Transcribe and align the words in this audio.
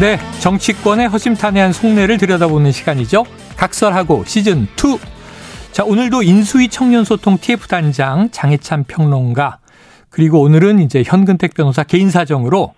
네, 0.00 0.18
정치권의 0.40 1.08
허심탄회한 1.08 1.74
속내를 1.74 2.16
들여다보는 2.16 2.72
시간이죠. 2.72 3.26
각설하고 3.58 4.24
시즌 4.24 4.62
2. 4.62 4.98
자, 5.72 5.84
오늘도 5.84 6.22
인수위 6.22 6.68
청년소통 6.68 7.36
TF 7.38 7.68
단장 7.68 8.30
장해찬 8.30 8.84
평론가 8.84 9.58
그리고 10.08 10.40
오늘은 10.40 10.78
이제 10.78 11.02
현근택 11.04 11.52
변호사 11.52 11.82
개인 11.82 12.08
사정으로 12.08 12.72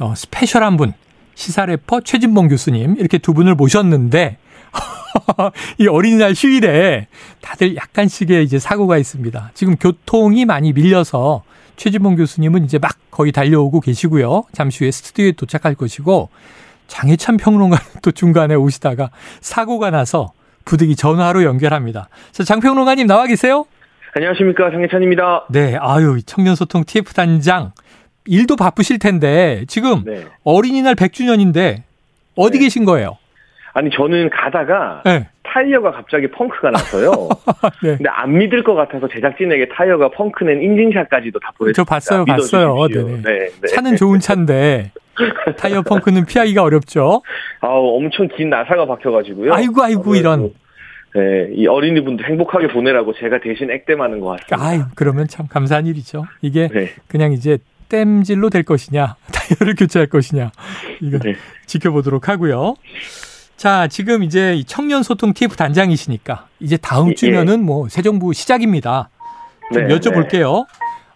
어, 0.00 0.14
스페셜한 0.16 0.76
분 0.76 0.92
시사 1.36 1.66
래퍼 1.66 2.00
최진봉 2.00 2.48
교수님 2.48 2.96
이렇게 2.98 3.18
두 3.18 3.32
분을 3.32 3.54
모셨는데 3.54 4.38
이 5.78 5.86
어린이날 5.86 6.32
휴일에 6.32 7.06
다들 7.42 7.76
약간씩의 7.76 8.42
이제 8.42 8.58
사고가 8.58 8.98
있습니다. 8.98 9.52
지금 9.54 9.76
교통이 9.76 10.44
많이 10.44 10.72
밀려서 10.72 11.44
최진봉 11.76 12.16
교수님은 12.16 12.64
이제 12.64 12.78
막 12.78 12.92
거의 13.10 13.32
달려오고 13.32 13.80
계시고요. 13.80 14.44
잠시 14.52 14.84
후에 14.84 14.90
스튜디오에 14.90 15.32
도착할 15.32 15.74
것이고 15.74 16.30
장혜찬 16.86 17.36
평론가 17.36 17.78
또 18.02 18.10
중간에 18.10 18.54
오시다가 18.54 19.10
사고가 19.40 19.90
나서 19.90 20.32
부득이 20.64 20.96
전화로 20.96 21.44
연결합니다. 21.44 22.08
자, 22.32 22.44
장 22.44 22.60
평론가님 22.60 23.06
나와 23.06 23.26
계세요? 23.26 23.66
안녕하십니까 24.14 24.70
장혜찬입니다. 24.70 25.46
네, 25.50 25.76
아유 25.78 26.22
청년소통 26.24 26.84
TF 26.86 27.12
단장 27.12 27.72
일도 28.24 28.56
바쁘실 28.56 28.98
텐데 28.98 29.64
지금 29.68 30.04
네. 30.04 30.24
어린이날 30.42 30.94
100주년인데 30.94 31.82
어디 32.34 32.58
네. 32.58 32.64
계신 32.64 32.84
거예요? 32.84 33.18
아니 33.76 33.90
저는 33.90 34.30
가다가 34.30 35.02
네. 35.04 35.28
타이어가 35.42 35.90
갑자기 35.92 36.26
펑크가 36.28 36.70
났어요. 36.70 37.10
네. 37.84 37.96
근데 37.98 38.08
안 38.08 38.32
믿을 38.38 38.64
것 38.64 38.74
같아서 38.74 39.06
제작진에게 39.06 39.68
타이어가 39.68 40.08
펑크낸 40.12 40.62
인증샷까지도 40.62 41.38
다 41.40 41.52
보냈어요. 41.58 41.74
저 41.74 41.84
봤어요, 41.84 42.24
봤어요. 42.24 42.88
네, 42.88 43.22
네. 43.22 43.68
차는 43.68 43.96
좋은 43.96 44.18
차인데 44.18 44.92
타이어 45.58 45.82
펑크는 45.82 46.24
피하기가 46.24 46.62
어렵죠. 46.62 47.20
아, 47.60 47.66
엄청 47.68 48.28
긴 48.34 48.48
나사가 48.48 48.86
박혀가지고요. 48.86 49.52
아이고, 49.52 49.82
아이고 49.82 50.16
이런. 50.16 50.54
네, 51.14 51.48
이 51.52 51.66
어린이분들 51.66 52.26
행복하게 52.26 52.68
보내라고 52.68 53.12
제가 53.12 53.40
대신 53.40 53.70
액땜하는 53.70 54.20
것 54.20 54.38
같습니다. 54.40 54.66
아유, 54.66 54.84
그러면 54.94 55.28
참 55.28 55.48
감사한 55.48 55.84
일이죠. 55.84 56.24
이게 56.40 56.68
네. 56.68 56.88
그냥 57.08 57.32
이제 57.32 57.58
땜질로 57.90 58.48
될 58.48 58.62
것이냐, 58.62 59.16
타이어를 59.32 59.74
교체할 59.76 60.08
것이냐, 60.08 60.50
이거 61.02 61.18
네. 61.18 61.34
지켜보도록 61.66 62.30
하고요. 62.30 62.74
자, 63.56 63.88
지금 63.88 64.22
이제 64.22 64.62
청년 64.66 65.02
소통 65.02 65.32
TF 65.32 65.56
단장이시니까 65.56 66.46
이제 66.60 66.76
다음 66.76 67.10
예, 67.10 67.14
주면은 67.14 67.54
예. 67.54 67.62
뭐새 67.62 68.02
정부 68.02 68.32
시작입니다. 68.32 69.08
좀 69.72 69.86
네, 69.86 69.94
여쭤볼게요. 69.94 70.66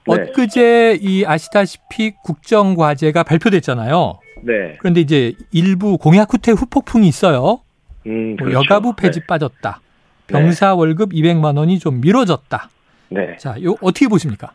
네. 0.06 0.14
엊그제 0.14 0.98
이 1.02 1.24
아시다시피 1.26 2.14
국정과제가 2.22 3.22
발표됐잖아요. 3.22 4.18
네. 4.42 4.76
그런데 4.78 5.00
이제 5.00 5.34
일부 5.52 5.98
공약 5.98 6.32
후퇴 6.32 6.52
후폭풍이 6.52 7.06
있어요. 7.06 7.60
음, 8.06 8.28
뭐 8.30 8.36
그렇죠. 8.38 8.54
뭐 8.54 8.64
여가부 8.64 8.94
폐지 8.96 9.20
네. 9.20 9.26
빠졌다. 9.26 9.80
병사 10.26 10.70
네. 10.70 10.72
월급 10.72 11.12
200만 11.12 11.58
원이 11.58 11.78
좀 11.78 12.00
미뤄졌다. 12.00 12.70
네. 13.10 13.36
자, 13.38 13.56
요 13.62 13.74
어떻게 13.82 14.08
보십니까? 14.08 14.52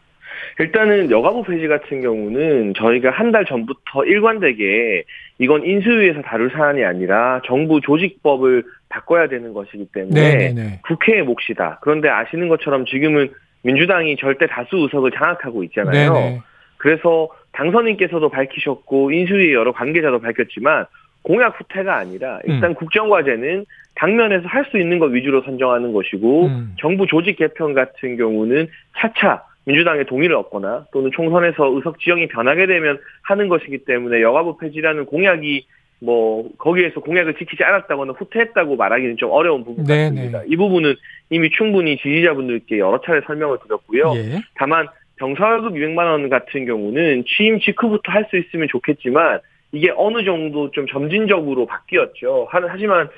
일단은 0.60 1.12
여가부 1.12 1.44
폐지 1.44 1.68
같은 1.68 2.02
경우는 2.02 2.74
저희가 2.76 3.12
한 3.12 3.32
달 3.32 3.44
전부터 3.46 4.06
일관되게 4.06 5.04
이건 5.40 5.66
인수위에서 5.66 6.22
다룰 6.22 6.50
사안이 6.50 6.86
아니라 6.86 7.42
정부 7.46 7.82
조직법을 7.82 8.64
바꿔야 8.88 9.28
되는 9.28 9.54
것이기 9.54 9.88
때문에 9.94 10.22
네네네. 10.22 10.54
네, 10.54 10.64
네. 10.64 10.80
국회의 10.88 11.24
몫이다. 11.24 11.80
그런데 11.82 12.08
아시는 12.08 12.48
것처럼 12.48 12.86
지금은 12.86 13.30
민주당이 13.64 14.16
절대 14.18 14.48
다수 14.48 14.78
의석을 14.78 15.12
장악하고 15.12 15.64
있잖아요. 15.66 16.14
네네. 16.14 16.42
그래서 16.78 17.28
당선인께서도 17.52 18.30
밝히셨고 18.30 19.12
인수위 19.12 19.54
여러 19.54 19.74
관계자도 19.74 20.20
밝혔지만 20.22 20.86
공약 21.24 21.60
후퇴가 21.60 21.98
아니라 21.98 22.40
일단 22.46 22.72
음. 22.72 22.76
국정과제는 22.76 23.66
당면에서 23.96 24.48
할 24.48 24.66
수 24.66 24.78
있는 24.78 25.00
것 25.00 25.08
위주로 25.08 25.42
선정하는 25.42 25.92
것이고 25.92 26.46
음. 26.46 26.76
정부 26.80 27.08
조직 27.08 27.38
개편 27.38 27.74
같은 27.74 28.16
경우는 28.18 28.68
차차 28.98 29.44
민주당의 29.66 30.06
동의를 30.06 30.36
얻거나 30.36 30.86
또는 30.92 31.12
총선에서 31.14 31.76
의석 31.76 32.00
지형이 32.00 32.28
변하게 32.28 32.68
되면 32.68 33.00
하는 33.24 33.50
것이기 33.50 33.80
때문에 33.80 34.22
여가부 34.22 34.58
폐지라는 34.58 35.06
공약이 35.06 35.66
뭐 36.02 36.50
거기에서 36.58 37.00
공약을 37.00 37.36
지키지 37.36 37.64
않았다거나 37.64 38.14
후퇴했다고 38.14 38.76
말하기는 38.76 39.18
좀 39.18 39.32
어려운 39.32 39.64
부분 39.64 39.86
네네. 39.86 40.10
같습니다. 40.10 40.44
이 40.48 40.56
부분은 40.56 40.94
이미 41.30 41.50
충분히 41.50 41.98
지지자분들께 41.98 42.80
여러 42.80 43.02
차례 43.02 43.22
설명을 43.26 43.58
드렸고요. 43.64 44.14
예. 44.16 44.42
다만 44.56 44.88
병사월급 45.18 45.74
200만 45.74 45.98
원 46.06 46.30
같은 46.30 46.66
경우는 46.66 47.24
취임 47.28 47.60
직후부터 47.60 48.12
할 48.12 48.28
수 48.30 48.38
있으면 48.38 48.68
좋겠지만 48.70 49.40
이게 49.72 49.92
어느 49.96 50.24
정도 50.24 50.70
좀 50.72 50.86
점진적으로 50.88 51.66
바뀌었죠. 51.66 52.48
하지만 52.52 53.10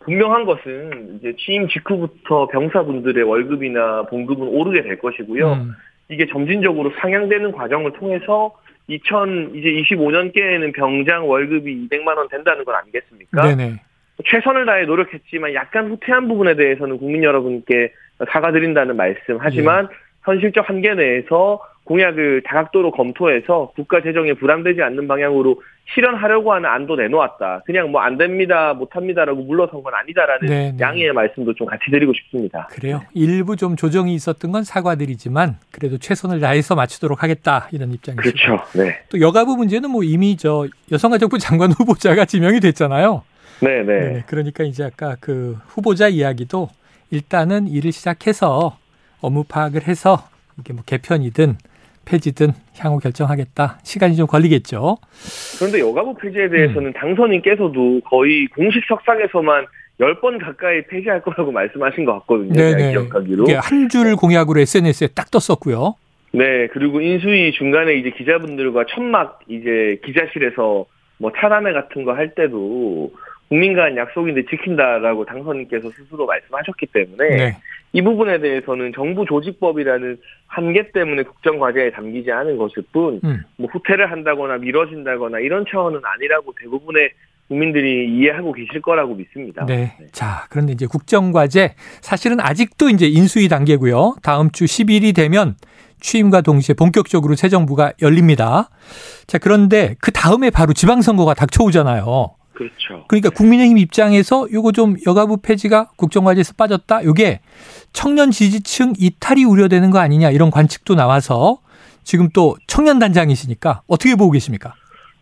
분명한 0.00 0.44
것은 0.46 1.18
이제 1.18 1.34
취임 1.38 1.68
직후부터 1.68 2.48
병사분들의 2.48 3.22
월급이나 3.22 4.06
봉급은 4.06 4.48
오르게 4.48 4.82
될 4.82 4.98
것이고요. 4.98 5.52
음. 5.52 5.72
이게 6.08 6.26
점진적으로 6.26 6.92
상향되는 7.00 7.52
과정을 7.52 7.92
통해서 7.92 8.56
2000 8.88 9.52
이제 9.54 9.68
25년께에는 9.68 10.74
병장 10.74 11.28
월급이 11.28 11.88
200만 11.88 12.16
원 12.16 12.28
된다는 12.28 12.64
건 12.64 12.74
아니겠습니까? 12.74 13.42
네네. 13.42 13.80
최선을 14.24 14.66
다해 14.66 14.84
노력했지만 14.84 15.54
약간 15.54 15.88
후퇴한 15.88 16.28
부분에 16.28 16.54
대해서는 16.54 16.98
국민 16.98 17.22
여러분께 17.22 17.92
사과드린다는 18.30 18.96
말씀. 18.96 19.38
하지만 19.40 19.88
예. 19.90 19.96
현실적 20.24 20.68
한계 20.68 20.94
내에서 20.94 21.60
공약을 21.84 22.42
다각도로 22.44 22.92
검토해서 22.92 23.72
국가 23.74 24.02
재정에 24.02 24.34
부담되지 24.34 24.82
않는 24.82 25.08
방향으로 25.08 25.62
실현하려고 25.94 26.52
하는 26.52 26.70
안도 26.70 26.94
내놓았다. 26.94 27.62
그냥 27.66 27.90
뭐 27.90 28.02
안 28.02 28.18
됩니다, 28.18 28.74
못 28.74 28.96
합니다라고 28.96 29.42
물러선 29.42 29.82
건 29.82 29.94
아니다라는 29.94 30.48
네, 30.48 30.72
네. 30.72 30.76
양해의 30.80 31.12
말씀도 31.12 31.54
좀 31.54 31.66
같이 31.66 31.90
드리고 31.90 32.12
싶습니다. 32.14 32.66
그래요. 32.70 33.02
일부 33.14 33.56
좀 33.56 33.76
조정이 33.76 34.14
있었던 34.14 34.50
건 34.52 34.64
사과드리지만 34.64 35.56
그래도 35.70 35.98
최선을 35.98 36.40
다해서 36.40 36.74
맞추도록 36.74 37.22
하겠다 37.22 37.68
이런 37.72 37.92
입장이시죠. 37.92 38.32
그렇죠. 38.32 38.78
네. 38.78 38.98
또 39.08 39.20
여가부 39.20 39.56
문제는 39.56 39.90
뭐 39.90 40.02
이미 40.02 40.36
저 40.36 40.66
여성가족부 40.90 41.38
장관 41.38 41.70
후보자가 41.78 42.24
지명이 42.24 42.60
됐잖아요. 42.60 43.22
네, 43.60 43.82
네. 43.82 44.00
네 44.00 44.24
그러니까 44.26 44.64
이제 44.64 44.84
아까 44.84 45.16
그 45.20 45.56
후보자 45.66 46.08
이야기도 46.08 46.68
일단은 47.10 47.68
일을 47.68 47.92
시작해서 47.92 48.78
업무 49.20 49.44
파악을 49.44 49.86
해서 49.86 50.28
이게 50.58 50.72
뭐 50.72 50.82
개편이든 50.84 51.56
폐지든 52.04 52.52
향후 52.78 52.98
결정하겠다. 52.98 53.78
시간이 53.82 54.16
좀 54.16 54.26
걸리겠죠. 54.26 54.96
그런데 55.58 55.80
여가부 55.80 56.14
폐지에 56.14 56.48
대해서는 56.48 56.88
음. 56.88 56.92
당선인께서도 56.92 58.00
거의 58.04 58.46
공식 58.48 58.82
석상에서만 58.88 59.66
10번 60.00 60.40
가까이 60.40 60.82
폐지할 60.86 61.22
거라고 61.22 61.52
말씀하신 61.52 62.04
것 62.04 62.12
같거든요. 62.20 62.52
네네. 62.54 62.90
기억하기로. 62.92 63.44
한줄 63.60 64.16
공약으로 64.16 64.60
SNS에 64.60 65.08
딱 65.14 65.30
떴었고요. 65.30 65.94
네, 66.32 66.66
그리고 66.72 67.00
인수위 67.00 67.52
중간에 67.52 67.94
이제 67.94 68.10
기자분들과 68.10 68.86
천막 68.88 69.40
이제 69.48 70.00
기자실에서 70.04 70.86
뭐 71.18 71.30
차람회 71.38 71.72
같은 71.72 72.04
거 72.04 72.12
할 72.14 72.34
때도 72.34 73.12
국민 73.52 73.74
간 73.74 73.94
약속인데 73.98 74.46
지킨다라고 74.46 75.26
당선인께서 75.26 75.90
스스로 75.90 76.24
말씀하셨기 76.24 76.86
때문에 76.86 77.36
네. 77.36 77.56
이 77.92 78.00
부분에 78.00 78.38
대해서는 78.40 78.92
정부 78.94 79.26
조직법이라는 79.26 80.16
한계 80.46 80.90
때문에 80.90 81.22
국정 81.24 81.58
과제에 81.58 81.90
담기지 81.90 82.32
않은 82.32 82.56
것일 82.56 82.84
뿐, 82.92 83.20
음. 83.22 83.42
뭐 83.58 83.68
후퇴를 83.70 84.10
한다거나 84.10 84.56
미뤄진다거나 84.56 85.40
이런 85.40 85.66
차원은 85.70 86.00
아니라고 86.02 86.54
대부분의 86.62 87.10
국민들이 87.48 88.08
이해하고 88.16 88.54
계실 88.54 88.80
거라고 88.80 89.16
믿습니다. 89.16 89.66
네. 89.66 89.96
네. 90.00 90.06
자, 90.12 90.46
그런데 90.48 90.72
이제 90.72 90.86
국정 90.86 91.30
과제 91.30 91.74
사실은 92.00 92.40
아직도 92.40 92.88
이제 92.88 93.06
인수위 93.06 93.48
단계고요. 93.48 94.16
다음 94.22 94.50
주 94.50 94.64
10일이 94.64 95.14
되면 95.14 95.56
취임과 96.00 96.40
동시에 96.40 96.74
본격적으로 96.74 97.34
새 97.34 97.50
정부가 97.50 97.92
열립니다. 98.00 98.70
자, 99.26 99.36
그런데 99.36 99.94
그 100.00 100.10
다음에 100.10 100.48
바로 100.48 100.72
지방선거가 100.72 101.34
닥쳐오잖아요. 101.34 102.36
그렇죠. 102.62 103.04
그러니까 103.08 103.30
국민의힘 103.30 103.78
입장에서 103.78 104.46
요거 104.52 104.72
좀 104.72 104.96
여가부 105.06 105.38
폐지가 105.42 105.90
국정과제에서 105.96 106.54
빠졌다. 106.56 107.04
요게 107.04 107.40
청년 107.92 108.30
지지층 108.30 108.92
이탈이 108.98 109.44
우려되는 109.44 109.90
거 109.90 109.98
아니냐 109.98 110.30
이런 110.30 110.50
관측도 110.50 110.94
나와서 110.94 111.58
지금 112.04 112.28
또 112.34 112.56
청년 112.66 112.98
단장이시니까 112.98 113.82
어떻게 113.86 114.14
보고 114.16 114.30
계십니까? 114.30 114.74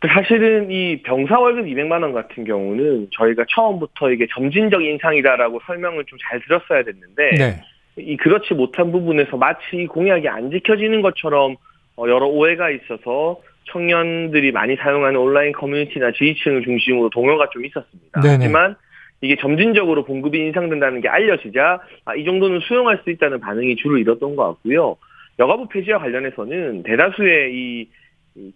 사실은 0.08 0.70
이 0.70 1.02
병사 1.02 1.38
월급 1.38 1.66
200만 1.66 2.02
원 2.02 2.14
같은 2.14 2.44
경우는 2.44 3.08
저희가 3.19 3.44
처음부터 3.54 4.10
이게 4.10 4.26
점진적 4.34 4.82
인상이다라고 4.82 5.60
설명을 5.66 6.04
좀 6.06 6.19
잘 6.22 6.40
들었어야 6.40 6.84
됐는데 6.84 7.31
네. 7.37 7.62
이 7.98 8.16
그렇지 8.16 8.54
못한 8.54 8.92
부분에서 8.92 9.37
마치 9.37 9.87
공약이 9.88 10.28
안 10.28 10.50
지켜지는 10.50 11.02
것처럼 11.02 11.56
어, 11.96 12.04
여러 12.08 12.26
오해가 12.26 12.70
있어서 12.70 13.40
청년들이 13.72 14.52
많이 14.52 14.76
사용하는 14.76 15.19
온라인 15.19 15.52
커뮤니티나 15.52 16.12
지지층을 16.12 16.62
중심으로 16.62 17.11
동요가 17.11 17.49
좀 17.50 17.64
있었습니다. 17.64 18.20
네네. 18.20 18.37
하지만 18.40 18.76
이게 19.20 19.37
점진적으로 19.37 20.05
공급이 20.05 20.38
인상된다는 20.38 21.00
게 21.00 21.08
알려지자 21.08 21.81
아, 22.05 22.14
이 22.14 22.25
정도는 22.25 22.61
수용할 22.61 23.00
수 23.05 23.11
있다는 23.11 23.40
반응이 23.40 23.76
줄을 23.76 24.00
잃었던 24.00 24.37
것 24.37 24.46
같고요. 24.46 24.96
여가부 25.38 25.69
폐지와 25.69 25.99
관련해서는 25.99 26.82
대다수의 26.82 27.55
이 27.55 27.88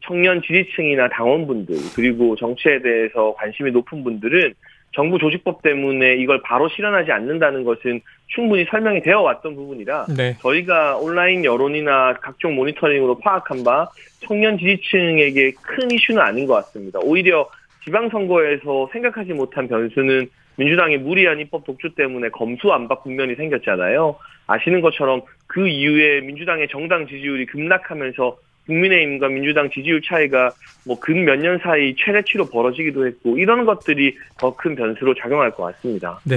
청년 0.02 0.40
지지층이나 0.42 1.08
당원분들 1.08 1.74
그리고 1.94 2.36
정치에 2.36 2.80
대해서 2.80 3.34
관심이 3.34 3.70
높은 3.72 4.04
분들은 4.04 4.54
정부 4.94 5.18
조직법 5.18 5.62
때문에 5.62 6.14
이걸 6.16 6.40
바로 6.42 6.68
실현하지 6.68 7.10
않는다는 7.12 7.64
것은 7.64 8.00
충분히 8.28 8.64
설명이 8.64 9.02
되어 9.02 9.20
왔던 9.20 9.54
부분이라 9.56 10.06
네. 10.16 10.36
저희가 10.40 10.96
온라인 10.96 11.44
여론이나 11.44 12.14
각종 12.22 12.54
모니터링으로 12.54 13.18
파악한 13.18 13.64
바 13.64 13.90
청년 14.20 14.56
지지층에게 14.56 15.52
큰 15.60 15.90
이슈는 15.90 16.20
아닌 16.22 16.46
것 16.46 16.54
같습니다. 16.54 17.00
오히려 17.02 17.48
지방선거에서 17.84 18.88
생각하지 18.92 19.32
못한 19.34 19.68
변수는 19.68 20.28
민주당의 20.56 20.98
무리한 20.98 21.40
입법 21.40 21.64
독주 21.64 21.94
때문에 21.96 22.30
검수안박 22.30 23.02
국면이 23.02 23.34
생겼잖아요. 23.34 24.16
아시는 24.46 24.80
것처럼 24.80 25.22
그 25.48 25.66
이후에 25.66 26.20
민주당의 26.20 26.68
정당 26.68 27.06
지지율이 27.06 27.46
급락하면서 27.46 28.36
국민의힘과 28.66 29.28
민주당 29.28 29.70
지지율 29.70 30.00
차이가 30.02 30.50
뭐 30.86 30.98
근 31.00 31.24
몇 31.24 31.36
년 31.40 31.58
사이 31.62 31.94
최대치로 31.96 32.46
벌어지기도 32.50 33.06
했고 33.06 33.38
이런 33.38 33.64
것들이 33.64 34.16
더 34.38 34.54
큰 34.56 34.74
변수로 34.76 35.14
작용할 35.14 35.50
것 35.50 35.64
같습니다. 35.74 36.20
네, 36.24 36.36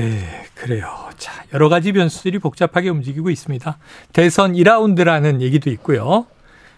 그래요. 0.55 0.87
자, 1.17 1.43
여러 1.53 1.69
가지 1.69 1.91
변수들이 1.93 2.39
복잡하게 2.39 2.89
움직이고 2.89 3.29
있습니다. 3.29 3.77
대선 4.13 4.53
2라운드라는 4.53 5.41
얘기도 5.41 5.69
있고요. 5.71 6.25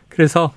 그래서 0.09 0.53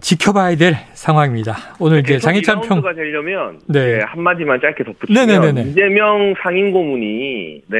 지켜봐야 0.00 0.56
될 0.56 0.76
상황입니다. 0.94 1.56
오늘 1.80 2.00
이제 2.00 2.18
장희찬 2.18 2.60
평. 2.62 2.80
가 2.80 2.94
되려면 2.94 3.58
네. 3.66 3.98
네. 3.98 4.00
한마디만 4.04 4.60
짧게 4.60 4.84
덧붙이면 4.84 5.26
네네네네. 5.26 5.70
이재명 5.70 6.34
상임 6.40 6.70
고문이 6.70 7.62
네. 7.66 7.78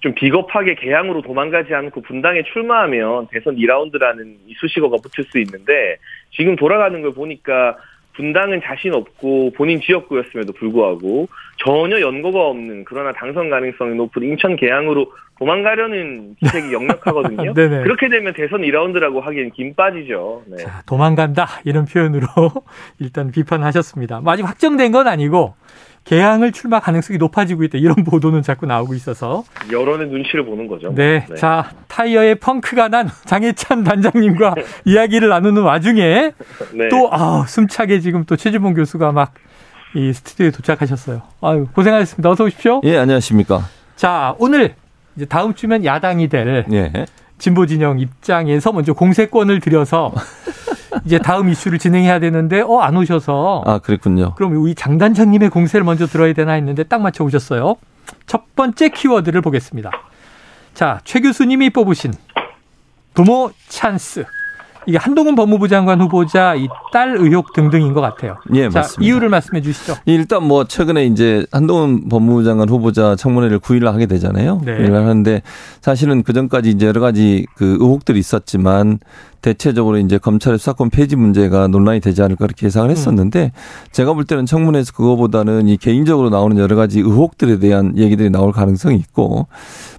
좀 0.00 0.14
비겁하게 0.14 0.76
개항으로 0.76 1.22
도망가지 1.22 1.74
않고 1.74 2.02
분당에 2.02 2.42
출마하면 2.42 3.28
대선 3.30 3.56
2라운드라는 3.56 4.36
이 4.46 4.54
수식어가 4.58 4.96
붙을 5.02 5.26
수 5.30 5.38
있는데 5.38 5.96
지금 6.30 6.56
돌아가는 6.56 7.00
걸 7.02 7.12
보니까 7.12 7.76
분당은 8.14 8.60
자신 8.64 8.92
없고 8.94 9.52
본인 9.52 9.80
지역구였음에도 9.80 10.52
불구하고 10.54 11.28
전혀 11.64 12.00
연고가 12.00 12.48
없는 12.48 12.84
그러나 12.84 13.12
당선 13.12 13.48
가능성이 13.50 13.94
높은 13.94 14.22
인천 14.22 14.56
개항으로 14.56 15.12
도망가려는 15.38 16.34
기색이 16.38 16.72
역력하거든요. 16.74 17.54
그렇게 17.54 18.08
되면 18.08 18.34
대선 18.34 18.60
2라운드라고 18.60 19.20
하기엔 19.20 19.50
김 19.52 19.74
빠지죠. 19.74 20.42
네. 20.46 20.56
자, 20.58 20.82
도망간다 20.86 21.46
이런 21.64 21.86
표현으로 21.86 22.26
일단 23.00 23.30
비판하셨습니다. 23.30 24.20
뭐 24.20 24.32
아직 24.32 24.42
확정된 24.46 24.92
건 24.92 25.06
아니고 25.08 25.54
개항을 26.04 26.52
출마 26.52 26.80
가능성이 26.80 27.18
높아지고 27.18 27.62
있다. 27.64 27.78
이런 27.78 27.96
보도는 28.04 28.42
자꾸 28.42 28.66
나오고 28.66 28.94
있어서 28.94 29.44
여론의 29.70 30.08
눈치를 30.08 30.44
보는 30.44 30.66
거죠. 30.66 30.92
네. 30.94 31.24
네. 31.28 31.34
자, 31.36 31.70
타이어에 31.88 32.36
펑크가 32.36 32.88
난 32.88 33.08
장혜찬 33.26 33.84
단장님과 33.84 34.54
이야기를 34.86 35.28
나누는 35.28 35.62
와중에 35.62 36.32
네. 36.72 36.88
또 36.88 37.08
아, 37.12 37.44
숨차게 37.46 38.00
지금 38.00 38.24
또 38.24 38.36
최지봉 38.36 38.74
교수가 38.74 39.12
막 39.12 39.34
이 39.94 40.12
스튜디오에 40.12 40.50
도착하셨어요. 40.50 41.22
아유, 41.40 41.66
고생하셨습니다. 41.74 42.30
어서 42.30 42.44
오십시오. 42.44 42.80
예, 42.84 42.96
안녕하십니까. 42.96 43.62
자, 43.96 44.34
오늘 44.38 44.74
이제 45.16 45.24
다음 45.24 45.54
주면 45.54 45.84
야당이 45.84 46.28
될 46.28 46.64
예. 46.70 47.06
진보 47.40 47.66
진영 47.66 47.98
입장에서 47.98 48.70
먼저 48.70 48.92
공세권을 48.92 49.58
들여서 49.60 50.12
이제 51.04 51.18
다음 51.18 51.48
이슈를 51.48 51.78
진행해야 51.78 52.20
되는데 52.20 52.60
어 52.60 52.78
안 52.80 52.96
오셔서 52.96 53.62
아 53.66 53.78
그랬군요. 53.78 54.34
그럼 54.36 54.56
우리 54.56 54.74
장단장님의 54.74 55.50
공세를 55.50 55.82
먼저 55.84 56.06
들어야 56.06 56.32
되나 56.34 56.52
했는데 56.52 56.84
딱 56.84 57.00
맞춰 57.00 57.24
오셨어요. 57.24 57.76
첫 58.26 58.54
번째 58.54 58.90
키워드를 58.90 59.40
보겠습니다. 59.40 59.90
자, 60.74 61.00
최 61.04 61.20
교수님이 61.20 61.70
뽑으신 61.70 62.12
부모 63.14 63.50
찬스. 63.68 64.24
이게 64.86 64.98
한동훈 64.98 65.34
법무부 65.34 65.68
장관 65.68 66.00
후보자 66.00 66.54
이 66.54 66.68
딸 66.92 67.14
의혹 67.16 67.52
등등인 67.52 67.92
것 67.92 68.00
같아요. 68.00 68.36
예, 68.52 68.68
자, 68.68 68.80
맞습니다. 68.80 69.08
이유를 69.08 69.28
말씀해 69.28 69.60
주시죠. 69.62 69.94
일단 70.06 70.42
뭐 70.42 70.64
최근에 70.64 71.06
이제 71.06 71.46
한동훈 71.52 72.08
법무부 72.08 72.42
장관 72.42 72.68
후보자 72.68 73.14
청문회를 73.14 73.60
9일 73.60 73.84
날 73.84 73.94
하게 73.94 74.06
되잖아요. 74.06 74.60
네. 74.64 74.76
9일 74.76 74.90
날 74.90 75.02
하는데 75.02 75.42
사실은 75.80 76.24
그 76.24 76.32
전까지 76.32 76.70
이제 76.70 76.86
여러 76.86 77.00
가지 77.00 77.46
그 77.54 77.76
의혹들이 77.80 78.18
있었지만 78.18 78.98
대체적으로 79.40 79.98
이제 79.98 80.18
검찰의 80.18 80.58
수사권 80.58 80.90
폐지 80.90 81.16
문제가 81.16 81.68
논란이 81.68 82.00
되지 82.00 82.22
않을까 82.22 82.46
그렇게 82.46 82.66
예상을 82.66 82.88
음. 82.88 82.90
했었는데 82.90 83.44
음. 83.44 83.50
제가 83.92 84.12
볼 84.12 84.24
때는 84.24 84.44
청문회에서 84.44 84.92
그거보다는 84.92 85.68
이 85.68 85.76
개인적으로 85.76 86.28
나오는 86.28 86.58
여러 86.58 86.76
가지 86.76 87.00
의혹들에 87.00 87.58
대한 87.58 87.96
얘기들이 87.96 88.28
나올 88.30 88.52
가능성이 88.52 88.96
있고 88.96 89.46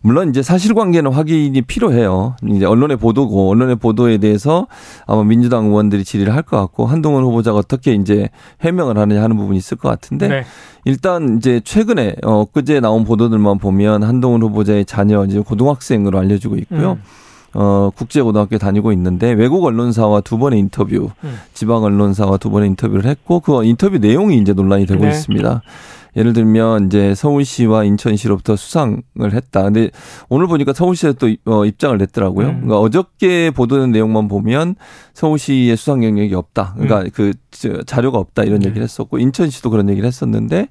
물론 0.01 0.29
이제 0.29 0.43
사실관계는 0.43 1.11
확인이 1.11 1.61
필요해요. 1.61 2.35
이제 2.49 2.65
언론의 2.65 2.97
보도고 2.97 3.49
언론의 3.49 3.77
보도에 3.77 4.17
대해서 4.17 4.67
아마 5.07 5.23
민주당 5.23 5.65
의원들이 5.67 6.03
질의를 6.03 6.35
할 6.35 6.41
것 6.41 6.57
같고 6.57 6.87
한동훈 6.87 7.23
후보자가 7.23 7.59
어떻게 7.59 7.93
이제 7.93 8.29
해명을 8.61 8.97
하느냐 8.97 9.21
하는 9.21 9.37
부분이 9.37 9.57
있을 9.57 9.77
것 9.77 9.89
같은데 9.89 10.27
네. 10.27 10.43
일단 10.85 11.37
이제 11.37 11.61
최근에 11.63 12.15
어 12.23 12.45
그제 12.45 12.79
나온 12.79 13.03
보도들만 13.05 13.59
보면 13.59 14.01
한동훈 14.03 14.41
후보자의 14.41 14.85
자녀 14.85 15.23
이제 15.25 15.39
고등학생으로 15.39 16.17
알려지고 16.17 16.55
있고요. 16.57 16.93
음. 16.93 17.03
어, 17.53 17.91
국제고등학교 17.95 18.57
다니고 18.57 18.91
있는데 18.93 19.31
외국 19.31 19.63
언론사와 19.65 20.21
두 20.21 20.37
번의 20.37 20.59
인터뷰, 20.59 21.11
음. 21.23 21.39
지방 21.53 21.83
언론사와 21.83 22.37
두 22.37 22.49
번의 22.49 22.69
인터뷰를 22.69 23.05
했고 23.05 23.39
그 23.39 23.63
인터뷰 23.63 23.97
내용이 23.97 24.37
이제 24.37 24.53
논란이 24.53 24.85
되고 24.85 25.03
네. 25.03 25.09
있습니다. 25.09 25.61
예를 26.17 26.33
들면 26.33 26.87
이제 26.87 27.15
서울시와 27.15 27.85
인천시로부터 27.85 28.55
수상을 28.55 29.01
했다. 29.21 29.63
근데 29.63 29.91
오늘 30.27 30.47
보니까 30.47 30.73
서울시에 30.73 31.13
또 31.13 31.29
어, 31.45 31.65
입장을 31.65 31.97
냈더라고요. 31.97 32.47
음. 32.47 32.53
그러니까 32.61 32.79
어저께 32.79 33.51
보도된 33.51 33.91
내용만 33.91 34.27
보면 34.27 34.75
서울시의 35.13 35.77
수상 35.77 36.03
영역이 36.03 36.35
없다. 36.35 36.73
그러니까 36.75 37.01
음. 37.01 37.09
그 37.13 37.33
자료가 37.85 38.17
없다 38.17 38.43
이런 38.43 38.59
네. 38.59 38.67
얘기를 38.67 38.83
했었고 38.83 39.19
인천시도 39.19 39.69
그런 39.69 39.89
얘기를 39.89 40.05
했었는데 40.05 40.67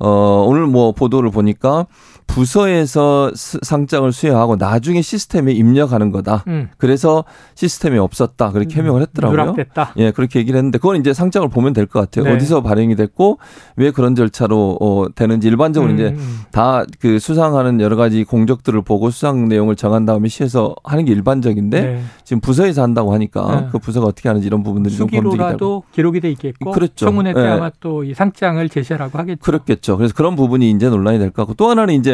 어 0.00 0.44
오늘 0.46 0.66
뭐 0.66 0.92
보도를 0.92 1.30
보니까 1.30 1.86
부서에서 2.26 3.30
상장을 3.34 4.10
수여하고 4.12 4.56
나중에 4.56 5.02
시스템에 5.02 5.52
입력하는 5.52 6.10
거다. 6.10 6.44
음. 6.48 6.68
그래서 6.78 7.24
시스템이 7.54 7.98
없었다. 7.98 8.50
그렇게 8.50 8.76
음. 8.76 8.78
해명을 8.80 9.02
했더라고요. 9.02 9.40
누락됐다. 9.52 9.94
예, 9.98 10.10
그렇게 10.10 10.40
얘기를 10.40 10.58
했는데 10.58 10.78
그건 10.78 10.96
이제 10.96 11.12
상장을 11.14 11.48
보면 11.48 11.72
될 11.72 11.86
것 11.86 12.00
같아요. 12.00 12.24
네. 12.24 12.34
어디서 12.34 12.62
발행이 12.62 12.96
됐고 12.96 13.38
왜 13.76 13.90
그런 13.90 14.14
절차로 14.14 14.78
어, 14.80 15.06
되는지 15.14 15.48
일반적으로 15.48 15.92
음. 15.92 15.94
이제 15.94 16.08
음. 16.16 16.40
다그 16.50 17.18
수상하는 17.18 17.80
여러 17.80 17.94
가지 17.96 18.24
공적들을 18.24 18.82
보고 18.82 19.10
수상 19.10 19.48
내용을 19.48 19.76
정한 19.76 20.04
다음에 20.06 20.28
시에서 20.28 20.74
하는 20.82 21.04
게 21.04 21.12
일반적인데 21.12 21.80
네. 21.80 22.02
지금 22.24 22.40
부서에서 22.40 22.82
한다고 22.82 23.12
하니까 23.14 23.60
네. 23.60 23.68
그 23.70 23.78
부서가 23.78 24.06
어떻게 24.06 24.28
하는지 24.28 24.46
이런 24.46 24.62
부분들이 24.62 24.96
좀 24.96 25.08
검증이 25.08 25.36
되고 25.50 25.84
기록이 25.92 26.20
돼 26.20 26.30
있겠고 26.30 26.72
그렇죠. 26.72 27.06
청문회 27.06 27.34
때 27.34 27.42
네. 27.42 27.48
아마 27.48 27.70
또 27.80 28.04
이 28.04 28.12
상장을 28.12 28.68
제시하라고 28.68 29.18
하겠죠. 29.18 29.40
그렇겠죠. 29.40 29.96
그래서 29.96 30.14
그런 30.14 30.34
부분이 30.36 30.70
이제 30.70 30.88
논란이 30.88 31.18
될 31.18 31.30
것 31.30 31.42
같고 31.42 31.54
또 31.54 31.68
하나는 31.70 31.94
이제 31.94 32.13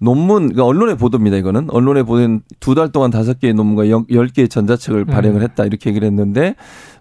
논문, 0.00 0.50
그러니까 0.50 0.64
언론의 0.64 0.96
보도입니다, 0.96 1.36
이거는. 1.36 1.70
언론의 1.70 2.04
보도는 2.04 2.42
두 2.60 2.74
달 2.74 2.92
동안 2.92 3.10
다섯 3.10 3.40
개의 3.40 3.54
논문과 3.54 3.88
열 3.88 4.28
개의 4.28 4.48
전자책을 4.48 5.04
발행을 5.06 5.40
음. 5.40 5.42
했다, 5.42 5.64
이렇게 5.64 5.90
얘기를 5.90 6.06
했는데, 6.06 6.54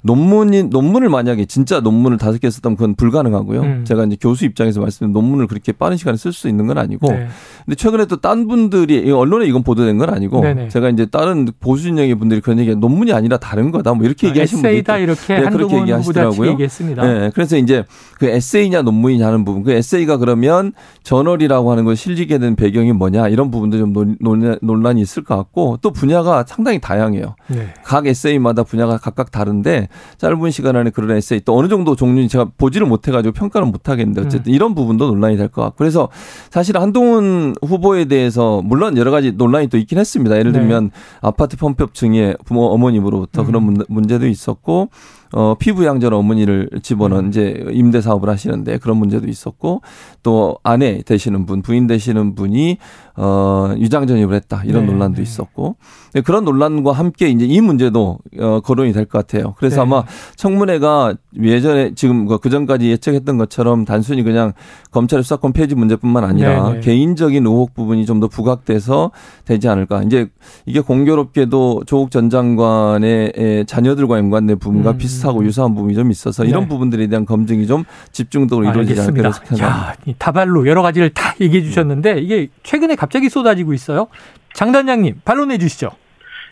논문이 0.08 0.64
논문을 0.64 1.10
만약에 1.10 1.46
진짜 1.46 1.80
논문을 1.80 2.18
다섯 2.18 2.40
개 2.40 2.50
썼다면 2.50 2.76
그건 2.78 2.96
불가능하고요. 2.96 3.62
음. 3.62 3.86
제가 3.86 4.06
이제 4.06 4.18
교수 4.20 4.46
입장에서 4.46 4.82
말씀드린 4.82 5.14
논문을 5.14 5.48
그렇게 5.48 5.72
빠른 5.72 5.98
시간에 5.98 6.18
쓸 6.18 6.34
수 6.34 6.48
있는 6.50 6.66
건 6.68 6.78
아니고. 6.78 7.12
네. 7.12 7.28
근데 7.66 7.76
최근에 7.76 8.06
또 8.06 8.18
딴 8.18 8.48
분들이 8.48 9.10
언론에 9.12 9.46
이건 9.46 9.64
보도된 9.64 9.98
건 10.00 10.10
아니고 10.10 10.42
네네. 10.42 10.70
제가 10.70 10.90
이제 10.90 11.06
다른 11.06 11.48
보수 11.60 11.84
진영의 11.84 12.16
분들이 12.16 12.42
그런 12.42 12.58
얘기 12.60 12.76
논문이 12.76 13.14
아니라 13.14 13.38
다른 13.38 13.70
거다 13.72 13.94
뭐 13.94 14.06
이렇게 14.06 14.28
아, 14.28 14.30
얘기하시는 14.32 14.62
분들 14.62 14.70
에세이다 14.72 14.98
이렇게 14.98 15.40
네, 15.40 15.50
그렇게 15.50 15.78
얘기하시더라고요. 15.82 16.52
얘기했습니다. 16.52 17.06
네, 17.06 17.32
그래서 17.34 17.58
이제 17.58 17.84
그 18.18 18.26
에세이냐 18.26 18.82
논문이냐 18.82 19.28
하는 19.28 19.46
부분. 19.46 19.64
그 19.64 19.72
에세이가 19.72 20.18
그러면 20.18 20.74
저널이라고 21.04 21.72
하는 21.72 21.86
걸 21.86 21.96
실리게 21.96 22.40
된 22.40 22.56
배경이 22.56 22.92
뭐냐 22.94 23.28
이런 23.30 23.52
부분도 23.52 23.78
좀 23.78 23.94
논, 23.94 24.58
논란이 24.62 25.00
있을 25.02 25.24
것 25.24 25.38
같고 25.38 25.78
또 25.82 25.92
분야가 25.92 26.46
상당히 26.48 26.80
다양해요. 26.80 27.36
네. 27.48 27.74
각 27.84 28.08
에세이마다 28.08 28.64
분야가 28.64 28.98
각각 28.98 29.32
다른데 29.32 29.90
짧은 30.18 30.51
시간 30.51 30.75
안에 30.75 30.89
그런 30.89 31.12
에세이 31.12 31.42
또 31.46 31.58
어느 31.58 31.68
정도 31.68 31.96
종류 31.96 32.27
제가 32.27 32.51
보지를 32.58 32.88
못해가지고 32.88 33.34
평가를 33.34 33.68
못하겠는데 33.68 34.22
어쨌든 34.22 34.51
음. 34.51 34.56
이런 34.56 34.75
부분도 34.75 35.08
논란이 35.08 35.38
될 35.38 35.48
것 35.48 35.62
같고 35.62 35.77
그래서 35.77 36.10
사실 36.50 36.77
한동훈 36.77 37.56
후보에 37.66 38.06
대해서 38.06 38.62
물론 38.63 38.98
여러 38.98 39.12
가지 39.12 39.32
논란이 39.32 39.68
또 39.68 39.77
있긴 39.77 39.98
했습니다. 39.98 40.38
예를 40.38 40.51
네. 40.51 40.60
들면 40.60 40.86
네. 40.86 40.92
아파트 41.22 41.58
펌프업 41.58 41.94
증에 41.94 42.36
부모 42.46 42.66
어머님으로부터 42.66 43.42
음. 43.42 43.46
그런 43.46 43.77
문제도 43.88 44.27
있었고 44.27 44.89
어, 45.34 45.56
피부양전 45.58 46.14
어머니를 46.14 46.70
집어넣은 46.82 47.26
음. 47.26 47.30
이제 47.30 47.66
임대 47.72 48.02
사업을 48.02 48.30
하시는데 48.30 48.78
그런 48.78 48.98
문제도 48.98 49.28
있었고 49.28 49.82
또 50.24 50.58
아내 50.64 51.02
되시는 51.02 51.46
분, 51.46 51.62
부인 51.62 51.88
되시는 51.88 52.36
분이 52.36 52.78
어, 53.16 53.74
유장 53.78 54.06
전입을 54.06 54.36
했다. 54.36 54.62
이런 54.64 54.86
네, 54.86 54.92
논란도 54.92 55.18
네. 55.18 55.24
있었고. 55.24 55.76
그런 56.24 56.46
논란과 56.46 56.92
함께 56.92 57.30
이제 57.30 57.46
이 57.46 57.62
문제도 57.62 58.20
어, 58.40 58.60
거론이 58.60 58.94
될 58.94 59.06
것 59.06 59.26
같아요. 59.26 59.54
그래서 59.58 59.78
네. 59.78 59.82
아마 59.82 60.04
청문회가 60.36 61.16
예전에 61.42 61.94
지금 61.96 62.28
그 62.28 62.50
전까지 62.50 62.90
예측했던 62.92 63.38
것처럼 63.38 63.86
단순히 63.86 64.24
그냥 64.24 64.54
검찰의 64.92 65.24
수사권 65.24 65.54
폐지 65.54 65.76
문제뿐만 65.76 66.24
아니라 66.24 66.70
네, 66.70 66.74
네. 66.76 66.80
개인적인 66.82 67.46
의혹 67.46 67.74
부분이 67.74 68.06
좀 68.06 68.18
더 68.18 68.28
부각돼서 68.28 69.12
되지 69.46 69.70
않을까. 69.70 70.02
이제 70.02 70.28
이게 70.66 70.80
공교롭게도 70.80 71.84
조국 71.86 72.10
전 72.10 72.32
장관의 72.32 73.66
자녀들과 73.68 74.18
연관된 74.18 74.58
부분과 74.58 74.92
음. 74.92 74.98
비슷 74.98 75.17
하고 75.26 75.44
유사한 75.44 75.74
부분이 75.74 75.96
좀 75.96 76.12
있어서 76.12 76.44
이런 76.44 76.64
네. 76.64 76.68
부분들에 76.68 77.08
대한 77.08 77.26
검증이 77.26 77.66
좀 77.68 77.84
집중적으로 78.12 78.70
이루어지지 78.70 79.00
않을까 79.02 79.32
생각합니다. 79.32 80.16
다발로 80.20 80.68
여러 80.68 80.82
가지를 80.82 81.10
다 81.10 81.34
얘기해 81.40 81.64
주셨는데 81.64 82.20
이게 82.20 82.48
최근에 82.64 82.96
갑자기 82.96 83.30
쏟아지고 83.30 83.74
있어요. 83.74 84.08
장 84.54 84.72
단장님 84.72 85.22
반론해 85.24 85.58
주시죠. 85.58 85.90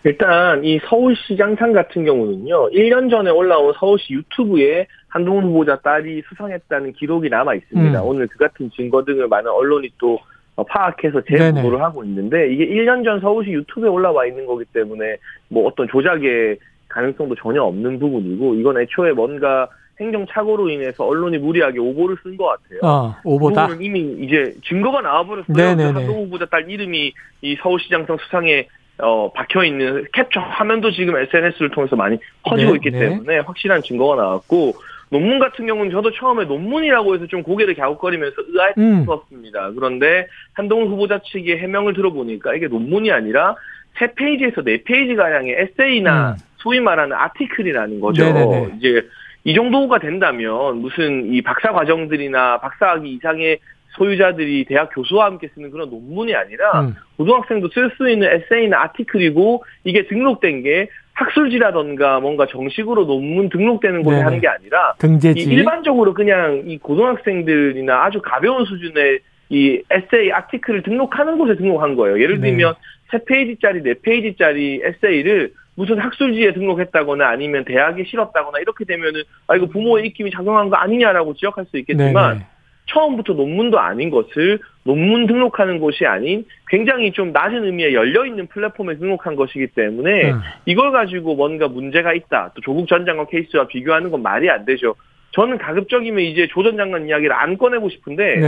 일단 0.06 0.64
이 0.64 0.80
서울시장상 0.88 1.74
같은 1.74 2.06
경우는요. 2.06 2.70
1년 2.70 3.10
전에 3.10 3.32
올라온 3.32 3.74
서울시 3.80 4.14
유튜브에 4.14 4.86
한동훈 5.08 5.46
후보자 5.46 5.78
딸이 5.78 6.22
수상했다는 6.30 6.94
기록이 6.94 7.30
남아 7.30 7.56
있습니다. 7.56 8.02
음. 8.02 8.08
오늘 8.08 8.28
그 8.28 8.38
같은 8.38 8.70
증거 8.76 9.04
등을 9.04 9.28
많은 9.28 9.50
언론이 9.50 9.90
또 9.98 10.20
파악해서 10.64 11.22
재보도를 11.22 11.82
하고 11.82 12.04
있는데 12.04 12.54
이게 12.54 12.68
1년 12.68 13.04
전 13.04 13.20
서울시 13.20 13.52
유튜브에 13.52 13.90
올라와 13.90 14.26
있는 14.28 14.46
거기 14.46 14.64
때문에 14.66 15.18
뭐 15.50 15.68
어떤 15.68 15.88
조작의 15.88 16.58
가능성도 16.96 17.36
전혀 17.36 17.62
없는 17.62 18.00
부분이고 18.00 18.56
이건 18.56 18.82
애초에 18.82 19.12
뭔가 19.12 19.68
행정 20.00 20.26
착오로 20.30 20.70
인해서 20.70 21.06
언론이 21.06 21.38
무리하게 21.38 21.80
오보를 21.80 22.18
쓴 22.24 22.38
것 22.38 22.46
같아요. 22.46 22.80
아, 22.84 23.22
오보다. 23.24 23.68
그 23.68 23.78
이미 23.82 24.00
이제 24.20 24.54
증거가 24.68 25.02
나와버렸어요. 25.02 25.54
한동훈 25.94 26.26
후보자 26.26 26.46
딸 26.46 26.70
이름이 26.70 27.14
이 27.42 27.56
서울시장성 27.62 28.18
수상에 28.26 28.68
어, 28.98 29.32
박혀 29.34 29.66
있는 29.66 30.06
캡처 30.14 30.40
화면도 30.40 30.92
지금 30.92 31.18
SNS를 31.18 31.70
통해서 31.72 31.98
많이 31.98 32.18
퍼지고 32.44 32.72
네, 32.72 32.76
있기 32.78 32.92
네. 32.92 33.00
때문에 33.00 33.40
확실한 33.40 33.82
증거가 33.84 34.16
나왔고 34.16 34.74
논문 35.10 35.40
같은 35.40 35.68
경우는 35.68 35.92
저도 35.92 36.12
처음에 36.12 36.46
논문이라고 36.46 37.16
해서 37.16 37.28
좀 37.28 37.44
고개를 37.44 37.76
갸웃거리면서 37.76 38.36
의아했었습니다. 38.48 39.70
음. 39.70 39.76
그런데 39.76 40.28
한동훈 40.54 40.88
후보자 40.88 41.20
측의 41.26 41.60
해명을 41.60 41.94
들어보니까 41.94 42.56
이게 42.56 42.68
논문이 42.68 43.12
아니라 43.12 43.56
세 43.98 44.14
페이지에서 44.14 44.62
네 44.64 44.82
페이지 44.84 45.16
가량의 45.16 45.56
에세이나 45.58 46.32
음. 46.32 46.55
소위 46.66 46.80
말하는 46.80 47.16
article이라는 47.16 48.00
거죠. 48.00 48.26
네네네. 48.26 48.70
이제 48.78 49.08
이 49.44 49.54
정도가 49.54 50.00
된다면 50.00 50.78
무슨 50.78 51.32
이 51.32 51.44
박사 51.44 51.72
과정들이나 51.72 52.58
박사학위 52.58 53.14
이상의 53.14 53.60
소유자들이 53.92 54.66
대학 54.66 54.90
교수와 54.94 55.26
함께 55.26 55.48
쓰는 55.54 55.70
그런 55.70 55.90
논문이 55.92 56.34
아니라 56.36 56.82
음. 56.82 56.96
고등학생도 57.18 57.70
쓸 57.70 57.92
수 57.96 58.10
있는 58.10 58.28
에세이나 58.30 58.82
article이고 58.82 59.64
이게 59.86 60.08
등록된 60.08 60.64
게 60.64 60.90
학술지라던가 61.14 62.20
뭔가 62.20 62.46
정식으로 62.48 63.06
논문 63.06 63.48
등록되는 63.50 64.04
곳에 64.04 64.18
네 64.18 64.24
하는 64.24 64.42
게 64.42 64.48
아니라 64.50 64.96
등재지. 64.98 65.44
일반적으로 65.44 66.14
그냥 66.14 66.64
이 66.66 66.78
고등학생들이나 66.80 68.04
아주 68.04 68.20
가벼운 68.22 68.66
수준의 68.66 69.20
이 69.50 69.82
에세이 69.92 70.34
아티클을 70.34 70.82
등록하는 70.82 71.38
곳에 71.38 71.56
등록한 71.56 71.96
거예요. 71.96 72.20
예를 72.20 72.42
네. 72.42 72.50
들면 72.50 72.74
네. 72.74 73.18
3페이지짜리, 73.18 74.02
4페이지짜리 74.02 74.84
에세이를 74.84 75.54
무슨 75.76 76.00
학술지에 76.00 76.54
등록했다거나 76.54 77.28
아니면 77.28 77.66
대학에 77.66 78.04
실었다거나 78.06 78.60
이렇게 78.60 78.86
되면은 78.86 79.22
아 79.48 79.56
이거 79.56 79.66
부모의 79.68 80.08
입김이 80.08 80.32
작용한 80.32 80.70
거 80.70 80.78
아니냐라고 80.78 81.34
지적할 81.34 81.66
수 81.66 81.78
있겠지만 81.78 82.34
네네. 82.34 82.46
처음부터 82.88 83.34
논문도 83.34 83.80
아닌 83.80 84.10
것을 84.12 84.60
논문 84.84 85.26
등록하는 85.28 85.80
곳이 85.80 86.06
아닌 86.06 86.46
굉장히 86.68 87.12
좀 87.12 87.32
낮은 87.32 87.66
의미의 87.66 87.94
열려 87.96 88.26
있는 88.26 88.48
플랫폼에 88.48 88.98
등록한 88.98 89.36
것이기 89.36 89.68
때문에 89.68 90.32
음. 90.32 90.40
이걸 90.66 90.92
가지고 90.92 91.36
뭔가 91.36 91.68
문제가 91.68 92.14
있다. 92.14 92.52
또 92.56 92.62
조국 92.62 92.88
전 92.88 93.06
장관 93.06 93.26
케이스와 93.28 93.68
비교하는 93.68 94.12
건 94.12 94.22
말이 94.22 94.50
안 94.50 94.66
되죠. 94.66 94.96
저는 95.32 95.58
가급적이면 95.58 96.24
이제 96.24 96.48
조 96.48 96.64
전 96.64 96.78
장관 96.78 97.08
이야기를 97.08 97.34
안 97.36 97.58
꺼내고 97.58 97.90
싶은데 97.90 98.40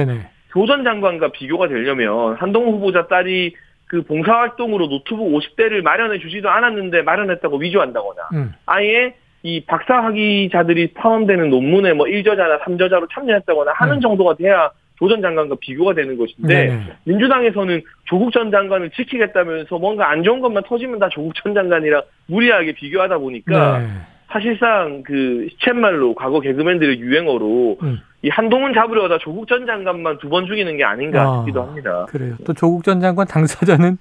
조전 0.51 0.83
장관과 0.83 1.31
비교가 1.33 1.67
되려면 1.67 2.35
한동훈 2.35 2.75
후보자 2.75 3.07
딸이 3.07 3.55
그 3.87 4.03
봉사활동으로 4.03 4.89
노트북 4.89 5.31
50대를 5.31 5.81
마련해 5.81 6.19
주지도 6.19 6.49
않았는데 6.49 7.01
마련했다고 7.03 7.57
위조한다거나 7.57 8.21
음. 8.33 8.53
아예 8.65 9.15
이 9.43 9.63
박사학위자들이 9.65 10.93
포함되는 10.93 11.49
논문에 11.49 11.93
뭐 11.93 12.05
1저자나 12.05 12.61
3저자로 12.63 13.07
참여했다거나 13.13 13.71
하는 13.73 13.95
음. 13.95 14.01
정도가 14.01 14.35
돼야 14.35 14.71
조전 14.97 15.21
장관과 15.21 15.55
비교가 15.61 15.93
되는 15.93 16.17
것인데 16.17 16.67
네 16.67 16.79
민주당에서는 17.05 17.81
조국 18.05 18.33
전 18.33 18.51
장관을 18.51 18.89
지키겠다면서 18.91 19.77
뭔가 19.77 20.09
안 20.09 20.23
좋은 20.23 20.41
것만 20.41 20.63
터지면 20.63 20.99
다 20.99 21.07
조국 21.09 21.33
전 21.35 21.53
장관이랑 21.53 22.01
무리하게 22.25 22.73
비교하다 22.73 23.19
보니까 23.19 23.79
네. 23.79 23.87
사실상 24.31 25.03
그 25.05 25.47
시쳇말로 25.51 26.13
과거 26.15 26.39
개그맨들의 26.39 26.99
유행어로 26.99 27.77
음. 27.83 27.99
이 28.23 28.29
한동훈 28.29 28.73
잡으려다 28.73 29.17
조국 29.19 29.47
전 29.47 29.65
장관만 29.65 30.17
두 30.17 30.27
번 30.29 30.47
죽이는 30.47 30.75
게 30.77 30.83
아닌가 30.83 31.21
아, 31.21 31.37
싶기도 31.39 31.61
합니다. 31.63 32.05
그래요. 32.09 32.35
또 32.45 32.53
조국 32.53 32.83
전 32.83 32.99
장관 32.99 33.25
당사자는 33.27 33.97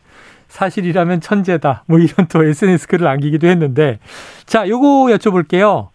사실이라면 0.49 1.21
천재다. 1.21 1.85
뭐 1.87 1.99
이런 1.99 2.26
또 2.28 2.42
SNS 2.45 2.88
글을 2.88 3.04
남기기도 3.04 3.47
했는데 3.47 3.99
자, 4.47 4.68
요거 4.68 5.09
여쭤볼게요. 5.16 5.88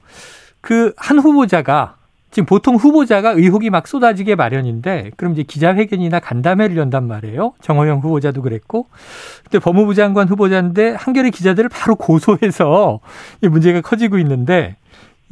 그 0.61 0.93
한 0.97 1.17
후보자가 1.19 1.95
지금 2.31 2.45
보통 2.45 2.75
후보자가 2.75 3.31
의혹이 3.31 3.69
막 3.69 3.87
쏟아지게 3.87 4.35
마련인데 4.35 5.11
그럼 5.17 5.33
이제 5.33 5.43
기자회견이나 5.43 6.19
간담회를 6.19 6.77
연단 6.77 7.05
말이에요. 7.05 7.53
정호영 7.61 7.99
후보자도 7.99 8.41
그랬고. 8.41 8.87
근데 9.43 9.59
법무부 9.59 9.93
장관 9.93 10.29
후보자인데 10.29 10.95
한겨레 10.95 11.29
기자들을 11.29 11.69
바로 11.69 11.95
고소해서 11.95 13.01
이 13.41 13.47
문제가 13.49 13.81
커지고 13.81 14.17
있는데 14.19 14.77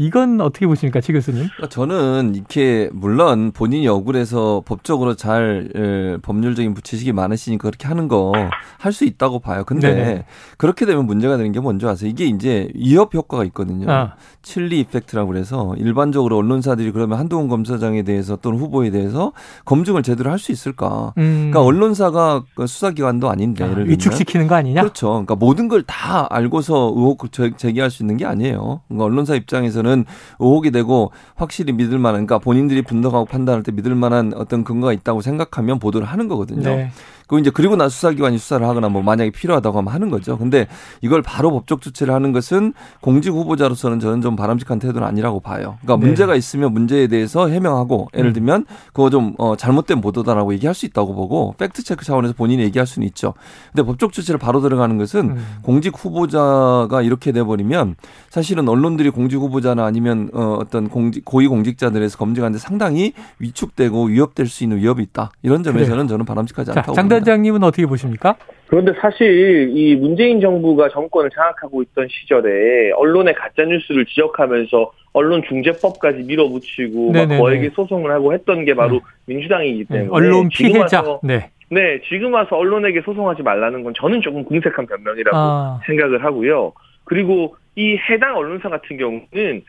이건 0.02 0.40
어떻게 0.40 0.66
보십니까, 0.66 1.02
치 1.02 1.12
교수님? 1.12 1.42
그러니까 1.56 1.68
저는 1.68 2.34
이렇게 2.34 2.90
물론 2.94 3.52
본인이 3.52 3.86
억울해서 3.90 4.64
법적으로 4.66 5.16
잘 5.16 5.70
에, 5.76 6.18
법률적인 6.22 6.74
부채식이 6.74 7.12
많으시니까 7.12 7.64
그렇게 7.70 7.88
하는 7.88 8.08
거 8.08 8.32
할 8.80 8.94
수 8.94 9.04
있다고 9.04 9.40
봐요. 9.40 9.64
근데 9.66 9.94
네네. 9.94 10.26
그렇게 10.58 10.86
되면 10.86 11.06
문제가 11.06 11.36
되는 11.36 11.52
게 11.52 11.60
뭔지 11.60 11.86
아세요? 11.86 12.10
이게 12.10 12.24
이제 12.26 12.70
위협 12.76 13.14
효과가 13.14 13.44
있거든요. 13.46 13.92
아. 13.92 14.14
칠리 14.42 14.80
이펙트라고 14.80 15.28
그래서 15.32 15.76
일반적으로 15.78 16.38
언론사들이 16.38 16.92
그러면 16.94 17.20
한동훈 17.20 17.50
검사장에 17.50 18.04
대해서 18.04 18.38
또는 18.38 18.58
후보에 18.60 18.90
대해서 18.90 19.34
검증을 19.66 20.02
제대로 20.02 20.32
할 20.32 20.40
수 20.40 20.54
있을까? 20.54 21.14
음. 21.18 21.50
그러니까 21.52 21.62
언론사가 21.62 22.44
그 22.56 22.66
수사기관도 22.68 23.30
아닌데 23.30 23.66
아, 23.66 23.68
위축시키는 23.78 24.48
거 24.48 24.56
아니냐? 24.56 24.82
그렇죠. 24.82 25.10
그러니까 25.10 25.36
모든 25.36 25.68
걸 25.68 25.84
다 25.86 26.28
알고서 26.34 26.94
의혹 26.96 27.32
제기할 27.58 27.90
수 27.92 28.04
있는 28.04 28.16
게 28.16 28.26
아니에요. 28.26 28.82
그러니까 28.88 29.06
언론사 29.06 29.36
입장에서는 29.36 29.89
보면은 29.90 30.06
의혹이 30.40 30.72
되고 30.72 31.12
확실히 31.36 31.74
믿을 31.74 31.98
만한 31.98 32.26
그러니까 32.26 32.40
본인들이 32.40 32.84
분석하고 32.84 33.26
판단할 33.26 33.64
때 33.64 33.72
믿을 33.72 33.96
만한 33.96 34.34
어떤 34.36 34.64
근거가 34.64 34.94
있다고 34.94 35.22
생각하면 35.22 35.80
보도를 35.80 36.08
하는 36.08 36.28
거거든요. 36.28 36.76
네. 36.76 36.92
그 37.30 37.40
이제 37.40 37.52
그리고 37.52 37.76
나 37.76 37.88
수사기관이 37.90 38.40
수사를 38.40 38.68
하거나 38.68 38.90
뭐 38.90 39.04
만약에 39.04 39.30
필요하다고 39.30 39.78
하면 39.78 39.94
하는 39.94 40.10
거죠. 40.10 40.36
근데 40.36 40.68
이걸 41.02 41.22
바로 41.22 41.52
법적 41.52 41.80
조치를 41.80 42.12
하는 42.12 42.32
것은 42.32 42.74
공직 43.02 43.30
후보자로서는 43.30 44.00
저는 44.00 44.22
좀 44.22 44.36
바람직한 44.36 44.80
태도는 44.80 45.08
아니라고 45.08 45.40
봐요. 45.40 45.78
그러니까 45.84 46.04
네. 46.04 46.08
문제가 46.08 46.34
있으면 46.34 46.74
문제에 46.74 47.06
대해서 47.06 47.48
해명하고 47.48 48.10
예를 48.16 48.32
음. 48.32 48.34
들면 48.34 48.66
그거 48.94 49.12
좀 49.12 49.36
어, 49.38 49.56
잘못된 49.56 50.02
보도다라고 50.02 50.54
얘기할 50.54 50.74
수 50.74 50.88
있다고 50.88 51.14
보고 51.14 51.54
팩트 51.60 51.84
체크 51.84 52.04
차원에서 52.04 52.34
본인이 52.34 52.64
얘기할 52.64 52.88
수는 52.88 53.08
있죠. 53.10 53.36
근데 53.72 53.86
법적 53.86 54.12
조치를 54.12 54.40
바로 54.40 54.60
들어가는 54.60 54.98
것은 54.98 55.30
음. 55.30 55.58
공직 55.62 55.94
후보자가 56.04 57.04
이렇게 57.04 57.32
돼 57.32 57.44
버리면 57.44 57.96
사실은 58.32 58.68
언론들이 58.68 59.12
공직 59.12 59.38
후보자나 59.38 59.86
아니면 59.86 60.32
어, 60.34 60.58
어떤 60.60 60.90
공직 60.90 61.24
고위 61.26 61.48
공직자들에서 61.48 62.18
검증하는데 62.18 62.58
상당히 62.58 63.14
위축되고 63.38 64.06
위협될 64.06 64.48
수 64.48 64.64
있는 64.64 64.78
위협이 64.78 65.04
있다. 65.04 65.32
이런 65.44 65.62
점에서는 65.62 65.96
그래요. 65.96 66.08
저는 66.08 66.26
바람직하지 66.26 66.72
않다고 66.72 66.96
봅니다. 66.96 67.19
위원장님은 67.20 67.64
어떻게 67.64 67.86
보십니까? 67.86 68.36
그런데 68.68 68.94
사실 69.02 69.72
이 69.76 69.96
문재인 69.96 70.40
정부가 70.40 70.90
정권을 70.90 71.30
장악하고 71.32 71.82
있던 71.84 72.08
시절에 72.10 72.92
언론의 72.92 73.34
가짜 73.34 73.64
뉴스를 73.64 74.06
지적하면서 74.06 74.92
언론 75.14 75.42
중재법까지 75.48 76.24
밀어붙이고 76.24 77.12
막 77.12 77.28
거액의 77.28 77.72
소송을 77.76 78.12
하고 78.12 78.34
했던 78.34 78.66
게 78.66 78.76
바로 78.76 78.94
네. 78.94 79.00
민주당이기 79.26 79.86
네, 79.90 80.00
때문에 80.00 80.04
네. 80.04 80.10
언론 80.12 80.50
피해자. 80.50 81.04
네. 81.24 81.50
네, 81.72 82.02
지금 82.10 82.34
와서 82.34 82.56
언론에게 82.56 83.02
소송하지 83.02 83.44
말라는 83.44 83.84
건 83.84 83.94
저는 83.96 84.22
조금 84.22 84.44
궁색한 84.44 84.86
변명이라고 84.88 85.38
아. 85.38 85.80
생각을 85.86 86.24
하고요. 86.24 86.74
그리고 87.06 87.56
이 87.76 87.98
해당 88.10 88.36
언론사 88.38 88.70
같은 88.70 88.98
경우는 88.98 89.64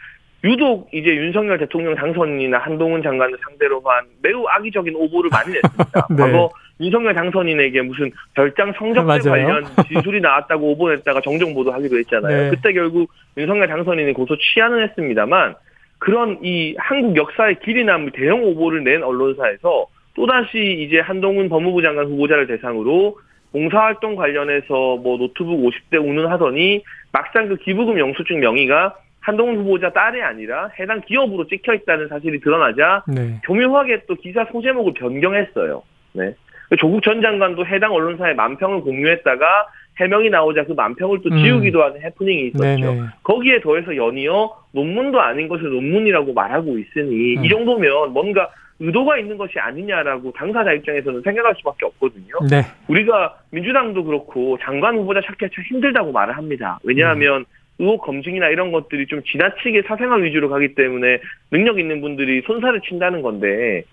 유독 0.45 0.89
이제 0.93 1.09
윤석열 1.09 1.59
대통령 1.59 1.95
당선인이나 1.95 2.59
한동훈 2.59 3.03
장관을 3.03 3.37
상대로 3.47 3.81
한 3.85 4.05
매우 4.23 4.47
악의적인 4.47 4.95
오보를 4.95 5.31
많이 5.31 5.53
냈습니다. 5.53 6.07
네. 6.17 6.17
과거 6.17 6.51
윤석열 6.81 7.15
당선인에게 7.15 7.83
무슨 7.83 8.11
별장 8.35 8.73
성적들 8.79 9.31
관련 9.31 9.65
진술이 9.89 10.21
나왔다고 10.21 10.73
오보냈다가 10.73 11.21
정정 11.21 11.55
보도하기도 11.55 11.99
했잖아요. 11.99 12.45
네. 12.45 12.51
그때 12.51 12.73
결국 12.73 13.11
윤석열 13.37 13.69
당선인이 13.69 14.13
고소 14.15 14.37
취하는 14.39 14.83
했습니다만 14.89 15.55
그런 15.99 16.39
이 16.43 16.75
한국 16.79 17.17
역사의 17.17 17.61
길이 17.61 17.85
남은 17.85 18.13
대형 18.13 18.43
오보를 18.43 18.83
낸 18.83 19.03
언론사에서 19.03 19.87
또다시 20.15 20.87
이제 20.87 20.99
한동훈 20.99 21.49
법무부 21.49 21.83
장관 21.83 22.07
후보자를 22.07 22.47
대상으로 22.47 23.19
봉사활동 23.53 24.17
관련해서 24.17 24.97
뭐 24.97 25.19
노트북 25.19 25.61
50대 25.61 26.01
운운하더니 26.01 26.83
막상 27.13 27.49
그 27.49 27.57
기부금 27.57 27.99
영수증 27.99 28.41
명의가 28.41 28.97
한동훈 29.21 29.59
후보자 29.59 29.91
딸이 29.91 30.23
아니라 30.23 30.71
해당 30.79 31.01
기업으로 31.03 31.47
찍혀 31.47 31.75
있다는 31.75 32.09
사실이 32.09 32.41
드러나자 32.41 33.03
네. 33.07 33.41
교묘하게 33.45 34.05
또 34.07 34.15
기사 34.15 34.47
소제목을 34.51 34.95
변경했어요. 34.95 35.83
네. 36.13 36.35
조국 36.79 37.03
전 37.03 37.21
장관도 37.21 37.67
해당 37.67 37.93
언론사에 37.93 38.35
만평을 38.35 38.83
공유했다가 38.83 39.67
해명이 39.99 40.31
나오자 40.31 40.65
그 40.65 40.73
만평을 40.73 41.21
또 41.23 41.31
음. 41.31 41.43
지우기도 41.43 41.83
하는 41.83 42.01
해프닝이 42.03 42.47
있었죠. 42.49 42.63
네네. 42.63 43.01
거기에 43.23 43.61
더해서 43.61 43.95
연이어 43.95 44.51
논문도 44.73 45.21
아닌 45.21 45.49
것을 45.49 45.69
논문이라고 45.71 46.33
말하고 46.33 46.79
있으니 46.79 47.37
음. 47.37 47.45
이 47.45 47.49
정도면 47.49 48.13
뭔가 48.13 48.49
의도가 48.79 49.19
있는 49.19 49.37
것이 49.37 49.59
아니냐라고 49.59 50.33
당사자 50.33 50.73
입장에서는 50.73 51.21
생각할 51.21 51.55
수밖에 51.59 51.85
없거든요. 51.87 52.35
네. 52.51 52.63
우리가 52.89 53.37
민주당도 53.51 54.05
그렇고 54.05 54.57
장관 54.63 54.97
후보자 54.97 55.21
찾기가 55.21 55.51
참 55.55 55.65
힘들다고 55.65 56.13
말을 56.13 56.37
합니다. 56.37 56.79
왜냐하면 56.83 57.41
음. 57.41 57.45
의혹 57.79 58.03
검증이나 58.03 58.49
이런 58.49 58.73
것들이 58.73 59.07
좀 59.07 59.23
지나치게 59.23 59.83
사생활 59.87 60.23
위주로 60.23 60.49
가기 60.49 60.75
때문에 60.75 61.19
능력 61.51 61.79
있는 61.79 62.01
분들이 62.01 62.43
손살을 62.47 62.81
친다는 62.83 63.23
건데 63.23 63.85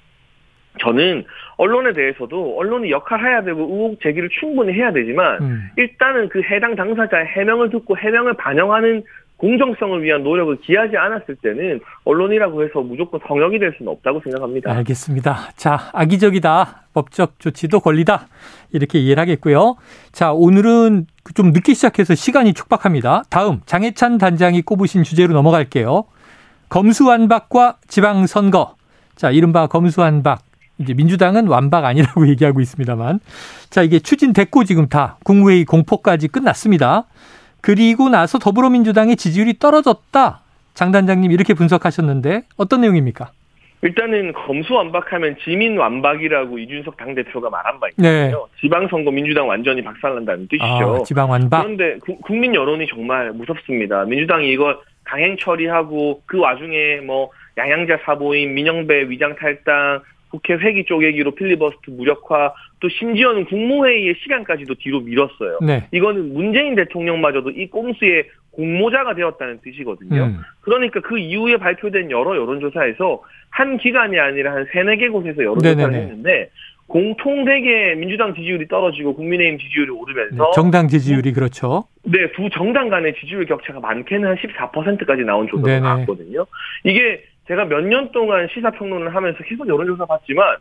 저는 0.80 1.26
언론에 1.58 1.94
대해서도 1.94 2.58
언론이 2.58 2.92
역할해야 2.92 3.44
되고 3.44 3.62
의혹 3.62 4.02
제기를 4.02 4.30
충분히 4.40 4.74
해야 4.74 4.92
되지만 4.92 5.42
음. 5.42 5.70
일단은 5.76 6.30
그 6.30 6.42
해당 6.44 6.76
당사자의 6.76 7.28
해명을 7.28 7.70
듣고 7.70 7.98
해명을 7.98 8.34
반영하는 8.36 9.04
공정성을 9.38 10.04
위한 10.04 10.24
노력을 10.24 10.56
기하지 10.62 10.98
않았을 10.98 11.36
때는 11.36 11.80
언론이라고 12.06 12.64
해서 12.64 12.82
무조건 12.82 13.20
성역이 13.28 13.60
될 13.60 13.74
수는 13.78 13.92
없다고 13.92 14.20
생각합니다. 14.22 14.72
알겠습니다. 14.72 15.52
자, 15.56 15.92
악의적이다. 15.94 16.88
법적 16.94 17.40
조치도 17.40 17.80
권리다. 17.82 18.28
이렇게 18.74 18.98
이해를 19.00 19.22
하겠고요. 19.22 19.76
자, 20.12 20.32
오늘은 20.34 21.06
좀 21.36 21.52
늦게 21.52 21.76
시작해서 21.76 22.16
시간이 22.16 22.54
촉박합니다. 22.54 23.24
다음 23.30 23.62
장해찬 23.66 24.18
단장이 24.18 24.64
꼽으신 24.64 25.04
주제로 25.04 25.34
넘어갈게요. 25.34 26.06
검수완박과 26.70 27.78
지방선거. 27.88 28.76
자, 29.16 29.30
이른바 29.30 29.68
검수완박. 29.68 30.47
이제 30.80 30.94
민주당은 30.94 31.48
완박 31.48 31.86
아니라고 31.86 32.28
얘기하고 32.30 32.62
있습니다만. 32.62 33.20
자, 33.70 33.82
이게 33.82 34.00
추진됐고 34.00 34.64
지금 34.64 34.88
다 34.88 35.18
국무회의 35.24 35.66
공포까지 35.66 36.28
끝났습니다. 36.28 37.06
그리고 37.62 38.10
나서 38.10 38.40
더불어민주당의 38.40 39.16
지지율이 39.16 39.60
떨어졌다. 39.60 40.42
장 40.74 40.92
단장님 40.92 41.32
이렇게 41.32 41.54
분석하셨는데 41.54 42.44
어떤 42.56 42.82
내용입니까? 42.82 43.32
일단은 43.82 44.34
검수 44.34 44.74
완박하면 44.74 45.38
지민 45.44 45.78
완박이라고 45.78 46.58
이준석 46.58 46.98
당대표가 46.98 47.50
말한 47.50 47.80
바 47.80 47.88
있거든요. 47.90 48.10
네. 48.10 48.34
지방선거 48.60 49.12
민주당 49.12 49.48
완전히 49.48 49.84
박살난다는 49.84 50.48
뜻이죠. 50.48 50.66
아, 50.66 51.04
지방 51.04 51.30
완박. 51.30 51.64
그런데 51.64 51.98
구, 52.00 52.18
국민 52.22 52.56
여론이 52.56 52.88
정말 52.88 53.32
무섭습니다. 53.34 54.06
민주당이 54.06 54.52
이걸 54.52 54.80
강행 55.04 55.38
처리하고 55.38 56.22
그 56.26 56.40
와중에 56.40 57.02
뭐 57.06 57.30
양양자 57.58 58.00
사보임, 58.06 58.56
민영배 58.56 59.10
위장 59.10 59.36
탈당, 59.36 60.02
국회 60.30 60.56
회기 60.56 60.86
쪼개기로 60.86 61.36
필리버스트 61.36 61.92
무력화 61.92 62.54
또 62.80 62.90
심지어는 62.90 63.46
국무회의의 63.46 64.16
시간까지도 64.24 64.76
뒤로 64.76 65.02
밀었어요. 65.02 65.60
네. 65.62 65.88
이거는 65.92 66.34
문재인 66.34 66.76
대통령마저도 66.76 67.52
이 67.52 67.68
꼼수의 67.68 68.26
공모자가 68.52 69.14
되었다는 69.16 69.60
뜻이거든요. 69.64 70.24
음. 70.24 70.40
그러니까 70.62 71.00
그 71.02 71.18
이후에 71.18 71.58
발표된 71.58 72.10
여러 72.12 72.36
여론조사에서 72.36 73.22
한 73.50 73.78
기관이 73.78 74.20
아니라 74.20 74.54
한 74.54 74.68
세네 74.74 74.98
개 74.98 75.10
곳에서 75.10 75.44
여론조사를 75.44 75.78
네네네. 75.78 76.02
했는데 76.02 76.50
공통되게 76.88 77.96
민주당 77.96 78.34
지지율이 78.34 78.68
떨어지고 78.68 79.14
국민의힘 79.16 79.60
지지율이 79.60 79.92
오르면서 79.92 80.44
네, 80.46 80.52
정당 80.56 80.88
지지율이 80.88 81.34
그렇죠. 81.34 81.86
네, 82.04 82.32
두 82.32 82.50
정당 82.50 82.90
간의 82.90 83.14
지지율 83.20 83.46
격차가 83.46 83.80
많게는 83.80 84.30
한 84.30 84.38
14%까지 84.38 85.24
나온 85.24 85.48
조사가 85.48 85.80
나왔거든요. 85.80 86.46
이게 86.86 87.24
제가 87.48 87.66
몇 87.66 87.82
년 87.82 88.12
동안 88.12 88.48
시사평론을 88.54 89.14
하면서 89.16 89.38
계속 89.44 89.68
여론조사 89.68 90.06
봤지만 90.06 90.58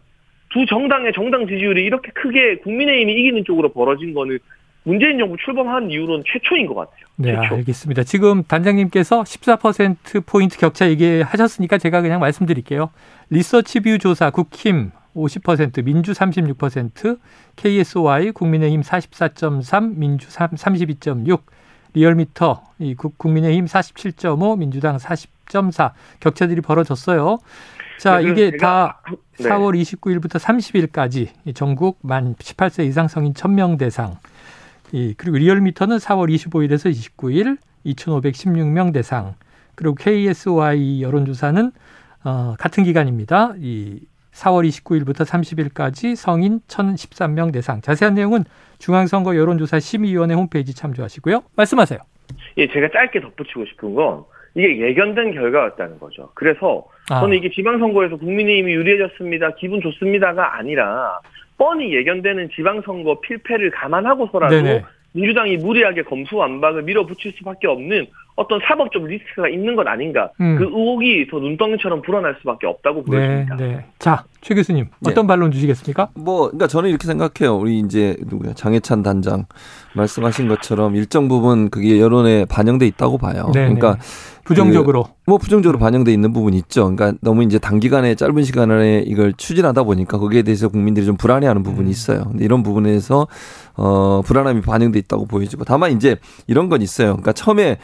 두 0.51 0.65
정당의 0.67 1.13
정당 1.13 1.47
지지율이 1.47 1.85
이렇게 1.85 2.11
크게 2.13 2.59
국민의힘이 2.59 3.13
이기는 3.13 3.45
쪽으로 3.45 3.73
벌어진 3.73 4.15
거는 4.15 4.39
문재인 4.85 5.19
정부 5.19 5.37
출범한 5.45 5.91
이후로는 5.91 6.23
최초인 6.27 6.67
것 6.69 6.77
같아요. 6.77 7.07
네, 7.17 7.35
최초. 7.35 7.57
알겠습니다. 7.57 8.05
지금 8.05 8.45
단장님께서 8.45 9.23
14%포인트 9.25 10.57
격차 10.59 10.89
얘기하셨으니까 10.89 11.79
제가 11.79 12.03
그냥 12.03 12.21
말씀드릴게요. 12.21 12.91
리서치뷰 13.31 13.99
조사 13.99 14.31
국힘 14.31 14.93
50%, 15.17 15.83
민주 15.85 16.13
36%, 16.13 17.19
KSY 17.57 18.31
국민의힘 18.33 18.83
44.3, 18.83 19.97
민주 19.97 20.29
32.6, 20.29 21.41
리얼미터 21.95 22.63
이 22.79 22.95
국민의힘 22.95 23.65
47.5, 23.65 24.59
민주당 24.59 24.99
40.4 25.47 25.93
격차들이 26.21 26.61
벌어졌어요. 26.61 27.39
자, 27.99 28.21
이게 28.21 28.57
다 28.57 29.01
네. 29.39 29.49
4월 29.49 29.81
29일부터 29.81 30.39
30일까지 30.39 31.55
전국 31.55 31.99
만 32.03 32.35
18세 32.35 32.87
이상 32.87 33.09
성인 33.09 33.33
1000명 33.33 33.79
대상. 33.79 34.17
이 34.93 35.15
그리고 35.17 35.39
리얼미터는 35.39 35.97
4월 35.97 36.33
25일에서 36.35 36.91
29일 36.91 37.59
2,516명 37.87 38.93
대상. 38.93 39.35
그리고 39.75 39.95
KSY 39.95 41.03
여론조사는 41.03 41.73
어, 42.25 42.55
같은 42.59 42.85
기간입니다. 42.85 43.55
이 43.59 44.01
4월 44.33 44.69
29일부터 44.69 45.25
30일까지 45.25 46.15
성인 46.15 46.61
1,013명 46.69 47.53
대상. 47.53 47.81
자세한 47.81 48.15
내용은 48.15 48.45
중앙선거 48.79 49.37
여론조사 49.37 49.81
심의위원회 49.81 50.35
홈페이지 50.35 50.75
참조하시고요. 50.75 51.43
말씀하세요. 51.57 51.99
예, 52.59 52.67
제가 52.69 52.89
짧게 52.93 53.21
덧붙이고 53.21 53.65
싶은 53.67 53.95
건 53.95 54.25
이게 54.57 54.81
예견된 54.81 55.35
결과였다는 55.35 55.99
거죠. 56.01 56.31
그래서 56.35 56.87
아. 57.11 57.21
저는 57.21 57.37
이게 57.37 57.51
지방선거에서 57.51 58.17
국민의힘이 58.17 58.73
유리해졌습니다. 58.73 59.55
기분 59.57 59.83
좋습니다가 59.83 60.57
아니라 60.57 61.21
뻔히 61.59 61.95
예견되는 61.95 62.49
지방선거 62.57 63.21
필패를 63.21 63.71
감안하고서라도 63.71 64.55
네네. 64.55 64.83
민주당이 65.13 65.59
무리하게 65.59 66.03
검수완박을 66.03 66.83
밀어붙일 66.83 67.33
수밖에 67.37 67.67
없는 67.67 68.07
어떤 68.37 68.61
사법적 68.69 69.05
리스크가 69.05 69.49
있는 69.49 69.75
것 69.75 69.87
아닌가. 69.89 70.31
음. 70.41 70.57
그 70.59 70.65
의혹이 70.65 71.27
더 71.31 71.39
눈덩이처럼 71.39 72.03
불어날 72.03 72.37
수밖에 72.41 72.67
없다고 72.67 73.05
네, 73.09 73.17
보여집니다. 73.17 73.57
네, 73.57 73.67
네. 73.69 73.85
자, 73.99 74.25
최 74.43 74.55
교수님 74.55 74.85
네. 75.01 75.11
어떤 75.11 75.27
네. 75.27 75.29
반론 75.29 75.51
주시겠습니까? 75.51 76.11
뭐, 76.15 76.49
그러니까 76.49 76.67
저는 76.67 76.91
이렇게 76.91 77.07
생각해요. 77.07 77.57
우리 77.57 77.79
이제 77.79 78.17
누구야 78.27 78.53
장해찬 78.53 79.03
단장 79.03 79.47
말씀하신 79.95 80.49
것처럼 80.49 80.95
일정 80.97 81.29
부분 81.29 81.71
그게 81.71 81.99
여론에 81.99 82.45
반영돼 82.45 82.87
있다고 82.87 83.17
봐요. 83.17 83.51
네, 83.55 83.63
그러니까 83.63 83.95
네. 83.95 84.01
부정적으로 84.45 85.05
그, 85.05 85.11
뭐 85.27 85.39
부정적으로 85.39 85.79
반영돼 85.79 86.13
있는 86.13 86.33
부분이 86.33 86.57
있죠. 86.59 86.95
그러니까 86.95 87.19
너무 87.21 87.43
이제 87.43 87.59
단기간에 87.59 88.15
짧은 88.15 88.45
시간 88.45 88.71
안에 88.71 89.03
이걸 89.07 89.33
추진하다 89.33 89.83
보니까 89.83 90.19
거기에 90.19 90.43
대해서 90.43 90.69
국민들이 90.69 91.05
좀 91.05 91.17
불안해하는 91.17 91.63
부분이 91.63 91.89
음. 91.89 91.91
있어요. 91.91 92.25
근데 92.31 92.45
이런 92.45 92.63
부분에서 92.63 93.27
어 93.77 94.23
불안함이 94.25 94.61
반영돼 94.61 94.99
있다고 95.01 95.27
보여지고 95.27 95.65
다만 95.65 95.93
이제 95.93 96.17
이런 96.47 96.69
건 96.69 96.83
있어요. 96.83 97.09
그러니까 97.09 97.33
처음에 97.33 97.79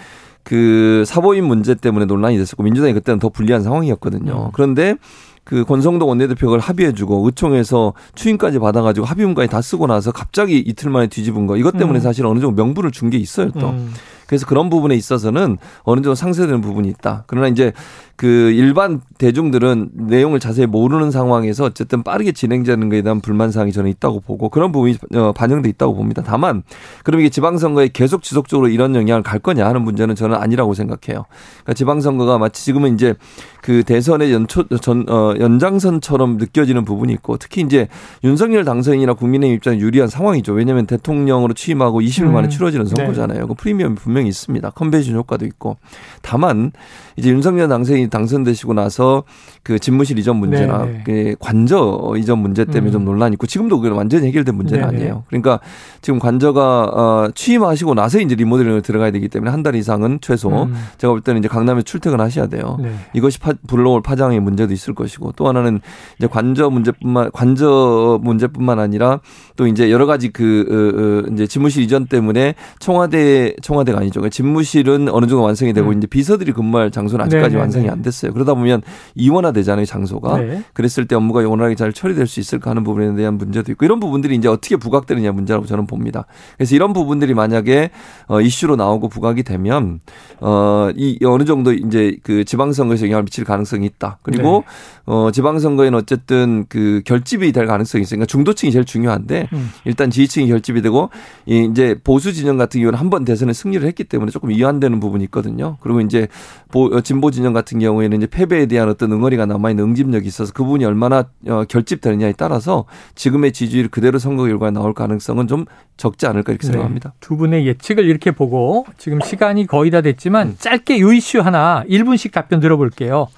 그 0.45 1.05
사보임 1.07 1.45
문제 1.47 1.75
때문에 1.75 2.05
논란이 2.07 2.37
됐었고 2.39 2.63
민주당이 2.63 2.93
그때는 2.95 3.19
더 3.19 3.29
불리한 3.29 3.63
상황이었거든요. 3.63 4.47
음. 4.47 4.51
그런데 4.53 4.97
그 5.45 5.65
권성동 5.65 6.09
원내대표가 6.09 6.59
합의해주고 6.59 7.27
의총에서 7.27 7.95
추인까지 8.15 8.59
받아가지고 8.61 9.07
합의문까지 9.07 9.49
다 9.49 9.61
쓰고 9.61 9.87
나서 9.89 10.13
갑자기 10.13 10.59
이틀 10.59 10.91
만에 10.91 11.09
뒤집은 11.09 11.47
거 11.47 11.57
이것 11.57 11.77
때문에 11.77 11.99
음. 11.99 12.01
사실 12.01 12.25
어느 12.27 12.39
정도 12.41 12.63
명분을 12.63 12.91
준 12.93 13.11
게 13.11 13.19
있어요 13.19 13.51
또. 13.53 13.71
음. 13.71 13.93
그래서 14.33 14.47
그런 14.47 14.71
부분에 14.71 14.95
있어서는 14.95 15.59
어느 15.83 16.01
정도 16.01 16.15
상쇄되는 16.15 16.63
부분이 16.63 16.89
있다. 16.89 17.25
그러나 17.27 17.49
이제 17.49 17.75
그 18.17 18.27
일반 18.27 19.01
대중들은 19.19 19.91
내용을 19.93 20.39
자세히 20.41 20.67
모르는 20.67 21.11
상황에서 21.11 21.65
어쨌든 21.65 22.03
빠르게 22.03 22.33
진행되는 22.33 22.89
것에 22.89 23.03
대한 23.03 23.21
불만 23.21 23.51
사항이 23.51 23.73
저는 23.73 23.91
있다고 23.91 24.21
보고 24.21 24.49
그런 24.49 24.73
부분이 24.73 24.97
어, 25.17 25.33
반영돼 25.33 25.69
있다고 25.69 25.95
봅니다. 25.95 26.23
다만 26.25 26.63
그럼 27.05 27.21
이게 27.21 27.29
지방선거에 27.29 27.89
계속 27.93 28.23
지속적으로 28.23 28.69
이런 28.69 28.95
영향을 28.95 29.23
갈 29.23 29.39
거냐 29.39 29.67
하는 29.67 29.83
문제는 29.83 30.15
저는 30.15 30.37
아니라고 30.37 30.73
생각해요. 30.73 31.25
그러니까 31.63 31.75
지방선거가 31.75 32.39
마치 32.39 32.65
지금은 32.65 32.95
이제 32.95 33.15
그 33.61 33.83
대선의 33.83 34.33
연초 34.33 34.69
전 34.81 35.05
어, 35.11 35.35
연장선처럼 35.39 36.37
느껴지는 36.37 36.85
부분이 36.85 37.13
있고 37.15 37.39
특히 37.39 37.63
이제 37.63 37.89
윤석열 38.25 38.65
당선인이나 38.65 39.15
국민의 39.15 39.51
입장에 39.51 39.79
유리한 39.79 40.09
상황이죠. 40.09 40.53
왜냐하면 40.53 40.87
대통령으로 40.87 41.55
취임하고 41.55 42.01
20일 42.01 42.27
만에 42.27 42.47
음. 42.47 42.51
치러지는 42.51 42.87
선거잖아요. 42.87 43.41
네. 43.41 43.47
그 43.47 43.55
프리미엄 43.55 43.97
분명히 43.97 44.22
있습니다. 44.29 44.71
컨벤션 44.71 45.15
효과도 45.15 45.47
있고. 45.47 45.79
다만 46.21 46.73
이제 47.17 47.31
윤석열 47.31 47.69
당선이 47.69 48.11
당선되시고 48.11 48.75
나서 48.75 49.25
그 49.63 49.79
집무실 49.79 50.19
이전 50.19 50.37
문제나 50.37 50.85
네, 50.85 50.93
네. 50.93 51.03
그 51.05 51.37
관저 51.41 52.15
이전 52.19 52.39
문제 52.39 52.65
때문에 52.65 52.91
음. 52.91 52.93
좀 52.93 53.05
논란이 53.05 53.35
있고 53.35 53.47
지금도 53.47 53.81
그건 53.81 53.97
완전히 53.97 54.27
해결된 54.29 54.55
문제는 54.55 54.85
네네. 54.87 54.97
아니에요. 54.97 55.25
그러니까 55.29 55.61
지금 56.03 56.19
관저가 56.19 56.83
어, 56.85 57.29
취임하시고 57.35 57.95
나서 57.95 58.21
이제 58.21 58.35
리모델링을 58.35 58.83
들어가야 58.83 59.11
되기 59.11 59.29
때문에 59.29 59.51
한 59.51 59.63
달 59.63 59.77
이상은 59.77 60.19
최소 60.21 60.49
음. 60.65 60.75
제가 60.99 61.13
볼 61.13 61.21
때는 61.21 61.39
이제 61.39 61.47
강남에 61.47 61.83
출퇴근하셔야 61.83 62.49
돼요. 62.49 62.79
네. 62.83 62.93
이것이 63.15 63.39
파, 63.39 63.53
불러올 63.69 64.03
파장의 64.03 64.41
문제도 64.41 64.73
있을 64.73 64.93
것이고 64.93 65.33
또 65.37 65.47
하나는 65.47 65.81
이제 66.19 66.27
관저 66.27 66.69
문제뿐만 66.69 67.31
관저 67.33 68.19
문제뿐만 68.23 68.81
아니라 68.81 69.21
또 69.57 69.69
이제 69.69 69.93
여러 69.93 70.07
가지 70.07 70.31
그 70.31 70.67
어, 70.69 71.29
어, 71.29 71.33
이제 71.33 71.47
집무실 71.47 71.85
이전 71.85 72.07
때문에 72.07 72.57
청와대 72.81 73.55
청와대가 73.63 74.01
아니죠. 74.01 74.12
그러니까 74.21 74.31
집무실은 74.31 75.09
어느 75.09 75.27
정도 75.27 75.43
완성이 75.43 75.73
되고 75.73 75.91
음. 75.91 75.99
이제 75.99 76.07
비서들이 76.07 76.53
근무할 76.53 76.91
장소는 76.91 77.25
아직까지 77.27 77.49
네네네. 77.55 77.61
완성이 77.61 77.89
안 77.89 78.03
됐어요. 78.03 78.33
그러다 78.33 78.55
보면 78.55 78.83
이원화되잖아요 79.15 79.87
장소가. 79.87 80.39
네. 80.39 80.63
그랬을 80.75 81.07
때 81.07 81.15
업무가 81.15 81.41
원활하게 81.41 81.75
잘 81.77 81.93
처리될 81.93 82.27
수 82.27 82.41
있을까 82.41 82.71
하는 82.71 82.83
부분에 82.85 83.15
대한 83.15 83.39
문제도 83.39 83.71
있고 83.73 83.85
이런 83.85 84.01
부분들이 84.01 84.35
이제 84.37 84.49
어떻게 84.49 84.77
부각되느냐 84.77 85.33
문제라고 85.33 85.67
저는 85.67 85.87
봅니다. 85.87 86.27
그래서 86.57 86.75
이런 86.75 86.93
부분들이 86.93 87.35
만약에 87.35 87.91
어, 88.27 88.41
이슈로 88.41 88.77
나오고 88.77 89.09
부각이 89.09 89.43
되면 89.45 90.01
어이 90.41 91.19
어느 91.25 91.45
정도 91.45 91.73
이제 91.73 92.17
그 92.23 92.45
지방선거에서 92.45 93.07
영향을 93.07 93.25
미칠 93.25 93.45
가능성이 93.45 93.87
있다. 93.87 94.19
그리고 94.23 94.65
네. 94.67 95.03
어 95.07 95.31
지방선거에는 95.33 95.97
어쨌든 95.99 96.65
그 96.69 97.03
결집이 97.05 97.53
될 97.53 97.67
가능성이 97.67 98.03
있으니까 98.03 98.27
중도층이 98.27 98.73
제일 98.73 98.85
중요한데 98.85 99.49
음. 99.53 99.71
일단 99.85 100.11
지지층이 100.11 100.49
결집이 100.49 100.83
되고 100.83 101.11
이제 101.47 101.97
보수 102.03 102.33
진영 102.33 102.57
같은 102.57 102.81
경우는 102.81 102.99
한 102.99 103.13
번 103.13 103.27
대선에 103.27 103.53
승리를 103.53 103.87
했기 103.87 103.92
때문에 103.93 104.31
조금 104.31 104.51
이완되는 104.51 105.01
부분이 105.01 105.25
있거든요. 105.25 105.77
그리고 105.81 106.01
이제 106.01 106.29
어, 106.75 107.01
진보 107.03 107.31
진영 107.31 107.53
같은 107.53 107.79
경우에는 107.79 108.17
이제 108.17 108.27
패배에 108.27 108.67
대한 108.67 108.89
어떤 108.89 109.13
응어리가 109.13 109.47
남아있는 109.47 109.85
응집력이 109.85 110.27
있어서 110.27 110.53
그 110.53 110.65
부분이 110.65 110.85
얼마나 110.85 111.25
어, 111.49 111.65
결집되느냐에 111.69 112.35
따라서 112.37 112.85
지금의 113.15 113.53
지지율 113.53 113.89
그대로 113.89 114.19
선거 114.19 114.45
결과가 114.45 114.71
나올 114.71 114.95
가능성은 114.95 115.47
좀 115.47 115.67
적지 115.97 116.27
않을까 116.27 116.53
이렇게 116.53 116.67
네. 116.67 116.73
생각합니다. 116.73 117.15
두 117.21 117.37
분의 117.37 117.67
예측을 117.67 118.05
이렇게 118.05 118.31
보고 118.31 118.87
지금 118.99 119.21
시간이 119.21 119.67
거의 119.67 119.91
다 119.91 120.01
됐지만 120.01 120.49
음. 120.49 120.57
짧게 120.59 121.01
요 121.01 121.13
이슈 121.13 121.41
하나 121.41 121.85
1분씩 121.89 122.33
답변 122.33 122.61
들어볼게요. 122.61 123.29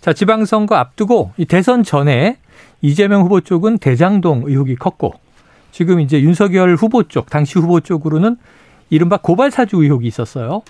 자, 0.00 0.12
지방선거 0.12 0.74
앞두고 0.74 1.32
이 1.36 1.44
대선 1.44 1.84
전에 1.84 2.38
이재명 2.80 3.22
후보 3.22 3.40
쪽은 3.40 3.78
대장동 3.78 4.42
의혹이 4.46 4.74
컸고 4.74 5.14
지금 5.70 6.00
이제 6.00 6.20
윤석열 6.20 6.74
후보 6.74 7.04
쪽, 7.04 7.30
당시 7.30 7.58
후보 7.58 7.80
쪽으로는 7.80 8.36
이른바 8.92 9.16
고발사주 9.16 9.82
의혹이 9.82 10.06
있었어요. 10.06 10.62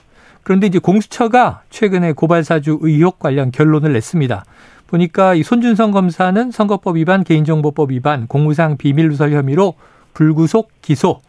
그런데 0.44 0.68
이제 0.68 0.78
공수처가 0.78 1.62
최근에 1.70 2.12
고발사주 2.12 2.78
의혹 2.82 3.18
관련 3.18 3.50
결론을 3.50 3.92
냈습니다. 3.92 4.44
보니까 4.86 5.34
이 5.34 5.42
손준성 5.42 5.90
검사는 5.90 6.50
선거법 6.52 6.98
위반, 6.98 7.24
개인정보법 7.24 7.90
위반, 7.90 8.28
공무상 8.28 8.76
비밀누설 8.76 9.32
혐의로 9.32 9.74
불구속 10.14 10.70
기소. 10.82 11.20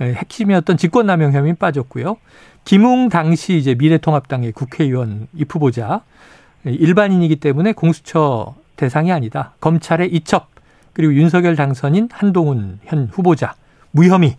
핵심이었던 0.00 0.78
직권남용 0.78 1.32
혐의 1.32 1.54
빠졌고요. 1.54 2.16
김웅 2.64 3.10
당시 3.10 3.58
이제 3.58 3.74
미래통합당의 3.74 4.52
국회의원 4.52 5.28
입 5.34 5.54
후보자 5.54 6.00
일반인이기 6.64 7.36
때문에 7.36 7.72
공수처 7.72 8.54
대상이 8.76 9.12
아니다. 9.12 9.52
검찰의 9.60 10.08
이첩 10.14 10.48
그리고 10.94 11.12
윤석열 11.12 11.56
당선인 11.56 12.08
한동훈 12.10 12.78
현 12.84 13.10
후보자 13.12 13.54
무혐의 13.90 14.36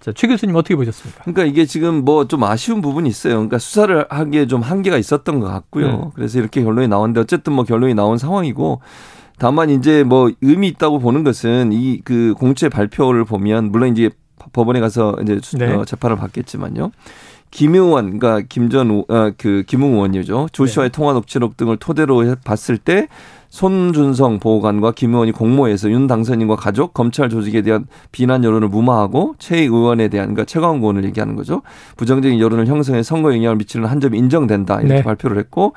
자, 0.00 0.12
최 0.14 0.28
교수님 0.28 0.54
어떻게 0.54 0.76
보셨습니까? 0.76 1.22
그러니까 1.24 1.44
이게 1.44 1.66
지금 1.66 2.04
뭐 2.04 2.26
좀 2.26 2.44
아쉬운 2.44 2.80
부분이 2.80 3.08
있어요. 3.08 3.34
그러니까 3.34 3.58
수사를 3.58 4.06
하기에 4.08 4.46
좀 4.46 4.60
한계가 4.62 4.98
있었던 4.98 5.40
것 5.40 5.48
같고요. 5.48 5.86
음. 5.86 6.10
그래서 6.14 6.38
이렇게 6.38 6.62
결론이 6.62 6.88
나왔는데 6.88 7.20
어쨌든 7.20 7.52
뭐 7.54 7.64
결론이 7.64 7.94
나온 7.94 8.18
상황이고 8.18 8.80
다만 9.38 9.70
이제 9.70 10.02
뭐 10.04 10.30
의미 10.40 10.68
있다고 10.68 10.98
보는 10.98 11.24
것은 11.24 11.70
이 11.72 12.00
그 12.04 12.34
공채 12.38 12.68
발표를 12.68 13.24
보면 13.24 13.70
물론 13.72 13.90
이제 13.92 14.10
법원에 14.52 14.80
가서 14.80 15.16
이제 15.22 15.40
네. 15.58 15.72
어, 15.74 15.84
재판을 15.84 16.16
받겠지만요. 16.16 16.90
김의원, 17.50 18.18
그러니까 18.18 18.46
김전 18.48 19.04
어, 19.08 19.30
그 19.38 19.62
김웅 19.66 19.94
의원이죠. 19.94 20.48
조시와의 20.52 20.90
네. 20.90 20.92
통화 20.92 21.12
녹취록 21.12 21.56
등을 21.56 21.76
토대로 21.78 22.34
봤을 22.44 22.76
때 22.76 23.08
손준성 23.56 24.38
보호관과 24.38 24.92
김 24.92 25.14
의원이 25.14 25.32
공모해서 25.32 25.90
윤 25.90 26.06
당선인과 26.06 26.56
가족, 26.56 26.92
검찰 26.92 27.30
조직에 27.30 27.62
대한 27.62 27.86
비난 28.12 28.44
여론을 28.44 28.68
무마하고 28.68 29.34
최 29.38 29.62
의원에 29.62 30.08
대한 30.08 30.34
그러니까 30.34 30.44
최강원 30.44 30.80
의원을 30.80 31.04
얘기하는 31.06 31.36
거죠. 31.36 31.62
부정적인 31.96 32.38
여론을 32.38 32.66
형성해 32.66 33.02
선거 33.02 33.32
영향을 33.34 33.56
미치는 33.56 33.88
한 33.88 33.98
점이 33.98 34.18
인정된다 34.18 34.80
이렇게 34.80 34.96
네. 34.96 35.02
발표를 35.02 35.38
했고 35.38 35.72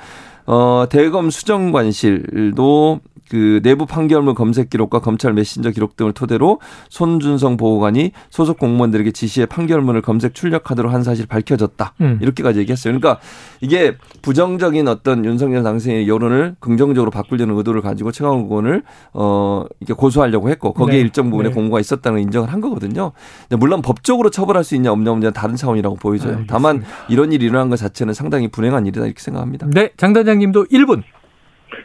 어 0.46 0.88
대검 0.90 1.30
수정관실도 1.30 3.00
그 3.30 3.62
내부 3.64 3.86
판결문 3.86 4.36
검색 4.36 4.70
기록과 4.70 5.00
검찰 5.00 5.34
메신저 5.34 5.72
기록 5.72 5.96
등을 5.96 6.14
토대로 6.14 6.60
손준성 6.90 7.58
보호관이 7.58 8.12
소속 8.30 8.58
공무원들에게 8.58 9.12
지시해 9.12 9.46
판결문을 9.46 10.02
검색 10.02 10.34
출력하도록 10.34 10.92
한 10.92 11.04
사실 11.04 11.28
밝혀졌다. 11.28 11.94
음. 12.02 12.20
이렇게까지 12.22 12.60
얘기했어요. 12.60 12.98
그러니까 12.98 13.22
이게 13.62 13.96
부정적인 14.22 14.88
어떤 14.88 15.26
윤석열 15.26 15.64
당선인의 15.64 16.08
여론을 16.08 16.56
긍정적으로 16.60 17.12
바꾸려는 17.12 17.56
의도를 17.58 17.82
가지고 17.82 18.12
최강욱 18.12 18.50
의원을 18.50 18.84
어 19.14 19.66
이렇게 19.80 19.94
고소하려고 19.94 20.50
했고 20.50 20.74
거기에 20.74 20.96
네. 20.96 21.02
일정 21.02 21.30
부분의 21.30 21.52
네. 21.52 21.56
공고가 21.56 21.80
있었다는 21.80 22.22
인정을 22.22 22.52
한 22.52 22.62
거거든요. 22.62 23.12
물론 23.58 23.82
법적으로 23.82 24.30
처벌할 24.30 24.64
수 24.64 24.76
있냐 24.76 24.92
없냐 24.92 25.12
없냐 25.12 25.32
다른 25.32 25.56
차원이라고 25.56 25.96
보여져요. 25.98 26.32
알겠습니다. 26.32 26.54
다만 26.54 26.84
이런 27.10 27.32
일이 27.32 27.46
일어난 27.46 27.70
것 27.70 27.78
자체는 27.78 28.14
상당히 28.14 28.48
불행한 28.48 28.88
일이다 28.88 29.06
이렇게 29.06 29.22
생각합니다. 29.22 29.68
네, 29.72 29.92
장 29.98 30.14
단장님도 30.14 30.66
1분. 30.66 31.04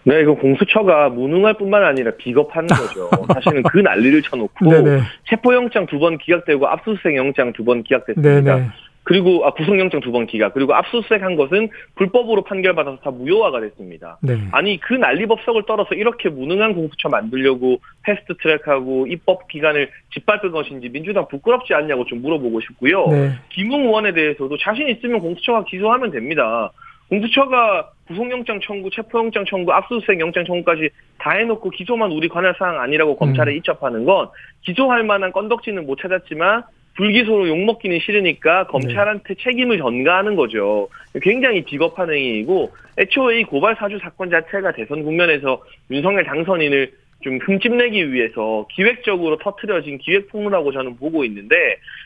네, 0.03 0.21
이거 0.21 0.35
공수처가 0.35 1.09
무능할 1.11 1.55
뿐만 1.55 1.85
아니라 1.85 2.11
비겁한 2.19 2.67
거죠. 2.67 3.09
사실은 3.33 3.63
그 3.63 3.79
난리를 3.79 4.23
쳐놓고 4.23 4.71
네네. 4.71 5.01
체포영장 5.29 5.87
두 5.87 5.99
번 5.99 6.19
기각되고 6.19 6.67
압수수색 6.67 7.17
영장 7.17 7.53
두 7.53 7.65
번 7.65 7.83
기각됐습니다. 7.83 8.55
네네. 8.57 8.69
그리고 9.07 9.45
아, 9.47 9.51
구속영장 9.53 10.01
두 10.01 10.13
번 10.13 10.27
기각 10.27 10.55
그리고 10.55 10.75
압수수색한 10.75 11.37
것은 11.37 11.69
불법으로 11.95 12.43
판결받아서 12.45 12.99
다 13.05 13.11
무효화가 13.11 13.61
됐습니다. 13.61 14.17
네. 14.23 14.39
아니 14.51 14.81
그 14.81 14.95
난리법석을 14.95 15.65
떨어서 15.67 15.95
이렇게 15.95 16.31
무능한 16.31 16.75
공수처 16.75 17.11
만들려고 17.11 17.81
패스트트랙하고 18.03 19.07
입법 19.09 19.47
기간을 19.49 19.91
짓밟은 20.15 20.53
것인지 20.53 20.89
민주당 20.89 21.29
부끄럽지 21.29 21.75
않냐고 21.75 22.07
좀 22.07 22.23
물어보고 22.23 22.61
싶고요. 22.63 23.07
네. 23.09 23.33
김웅 23.51 23.83
의원에 23.85 24.13
대해서도 24.13 24.57
자신 24.59 24.89
있으면 24.89 25.21
공수처가 25.21 25.65
기소하면 25.65 26.11
됩니다. 26.11 26.71
공수처가 27.09 27.91
구속영장 28.07 28.61
청구, 28.61 28.91
체포영장 28.91 29.45
청구, 29.47 29.73
압수수색 29.73 30.21
영장 30.21 30.45
청구까지 30.45 30.91
다 31.19 31.33
해놓고 31.33 31.71
기소만 31.71 32.11
우리 32.13 32.29
관할 32.29 32.55
사항 32.59 32.81
아니라고 32.81 33.17
검찰에 33.17 33.53
음. 33.53 33.57
이첩하는 33.57 34.05
건 34.05 34.29
기소할 34.63 35.05
만한 35.05 35.33
건덕지는 35.33 35.87
못 35.87 35.99
찾았지만 36.01 36.65
불기소로 36.97 37.49
욕먹기는 37.49 37.99
싫으니까 38.01 38.69
검찰한테 38.69 39.35
네. 39.35 39.43
책임을 39.43 39.79
전가하는 39.79 40.37
거죠. 40.37 40.89
굉장히 41.23 41.63
비겁한 41.63 42.11
행위이고 42.11 42.71
애초에 42.99 43.41
이 43.41 43.45
고발 43.45 43.75
사주 43.77 43.99
사건 44.01 44.31
자체가 44.31 44.73
대선 44.73 45.03
국면에서 45.03 45.63
윤석열 45.91 46.25
당선인을 46.25 46.93
좀 47.25 47.39
흠집내기 47.39 48.13
위해서 48.13 48.67
기획적으로 48.71 49.39
터트려진 49.39 49.97
기획 49.99 50.29
폭로라고 50.29 50.73
저는 50.73 50.97
보고 50.99 51.25
있는데 51.25 51.57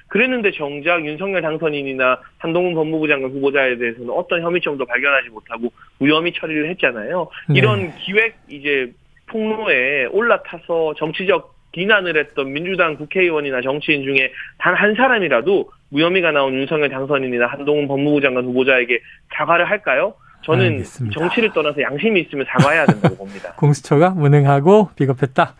그랬는데 0.07 0.53
정작 0.53 1.05
윤석열 1.05 1.43
당선인이나 1.43 2.21
한동훈 2.39 2.75
법무부 2.75 3.09
장관 3.09 3.33
후보자에 3.33 3.77
대해서는 3.77 4.11
어떤 4.11 4.41
혐의점도 4.43 4.87
발견하지 4.87 5.31
못하고 5.31 5.73
무혐의 5.99 6.33
처리를 6.33 6.71
했잖아요. 6.71 7.29
네. 7.49 7.59
이런 7.59 7.93
기획 7.97 8.37
이제 8.49 8.93
폭로에 9.27 10.07
올라타서 10.07 10.95
정치적 10.97 11.59
비난을 11.73 12.17
했던 12.17 12.53
민주당 12.53 12.97
국회의원이나 12.97 13.61
정치인 13.61 14.05
중에 14.05 14.33
단 14.59 14.75
한 14.75 14.95
사람이라도 14.95 15.69
무혐의가 15.91 16.31
나온 16.31 16.55
윤석열 16.55 16.89
당선인이나 16.91 17.47
한동훈 17.47 17.89
법무부 17.89 18.21
장관 18.21 18.45
후보자에게 18.45 19.01
사과를 19.35 19.69
할까요? 19.69 20.15
저는 20.43 20.65
알겠습니다. 20.67 21.19
정치를 21.19 21.53
떠나서 21.53 21.83
양심이 21.83 22.21
있으면 22.23 22.47
사과해야 22.49 22.87
된다고 22.87 23.17
봅니다. 23.19 23.53
공수처가 23.57 24.11
무능하고 24.11 24.91
비겁했다. 24.97 25.55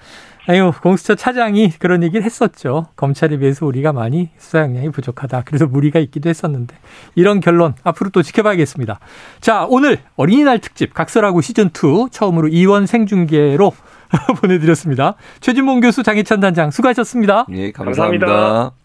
아유, 0.51 0.73
공수처 0.83 1.15
차장이 1.15 1.71
그런 1.79 2.03
얘기를 2.03 2.25
했었죠. 2.25 2.87
검찰에 2.97 3.37
비해서 3.37 3.67
우리가 3.67 3.93
많이 3.93 4.31
수사 4.39 4.61
역량이 4.61 4.91
부족하다. 4.93 5.43
그래서 5.45 5.67
무리가 5.67 5.99
있기도 5.99 6.31
했었는데 6.31 6.75
이런 7.17 7.41
결론 7.41 7.75
앞으로 7.85 8.09
또 8.09 8.23
지켜봐야겠습니다. 8.23 8.99
자, 9.43 9.67
오늘 9.69 9.99
어린이날 10.17 10.59
특집 10.59 10.95
각설하고 10.95 11.43
시즌 11.43 11.67
2 11.67 12.09
처음으로 12.11 12.49
이원 12.49 12.87
생중계로 12.87 13.73
보내드렸습니다. 14.41 15.17
최진봉 15.41 15.81
교수 15.81 16.03
장희찬 16.03 16.41
단장 16.41 16.71
수고하셨습니다. 16.71 17.45
예, 17.51 17.71
감사합니다. 17.73 18.27
감사합니다. 18.27 18.78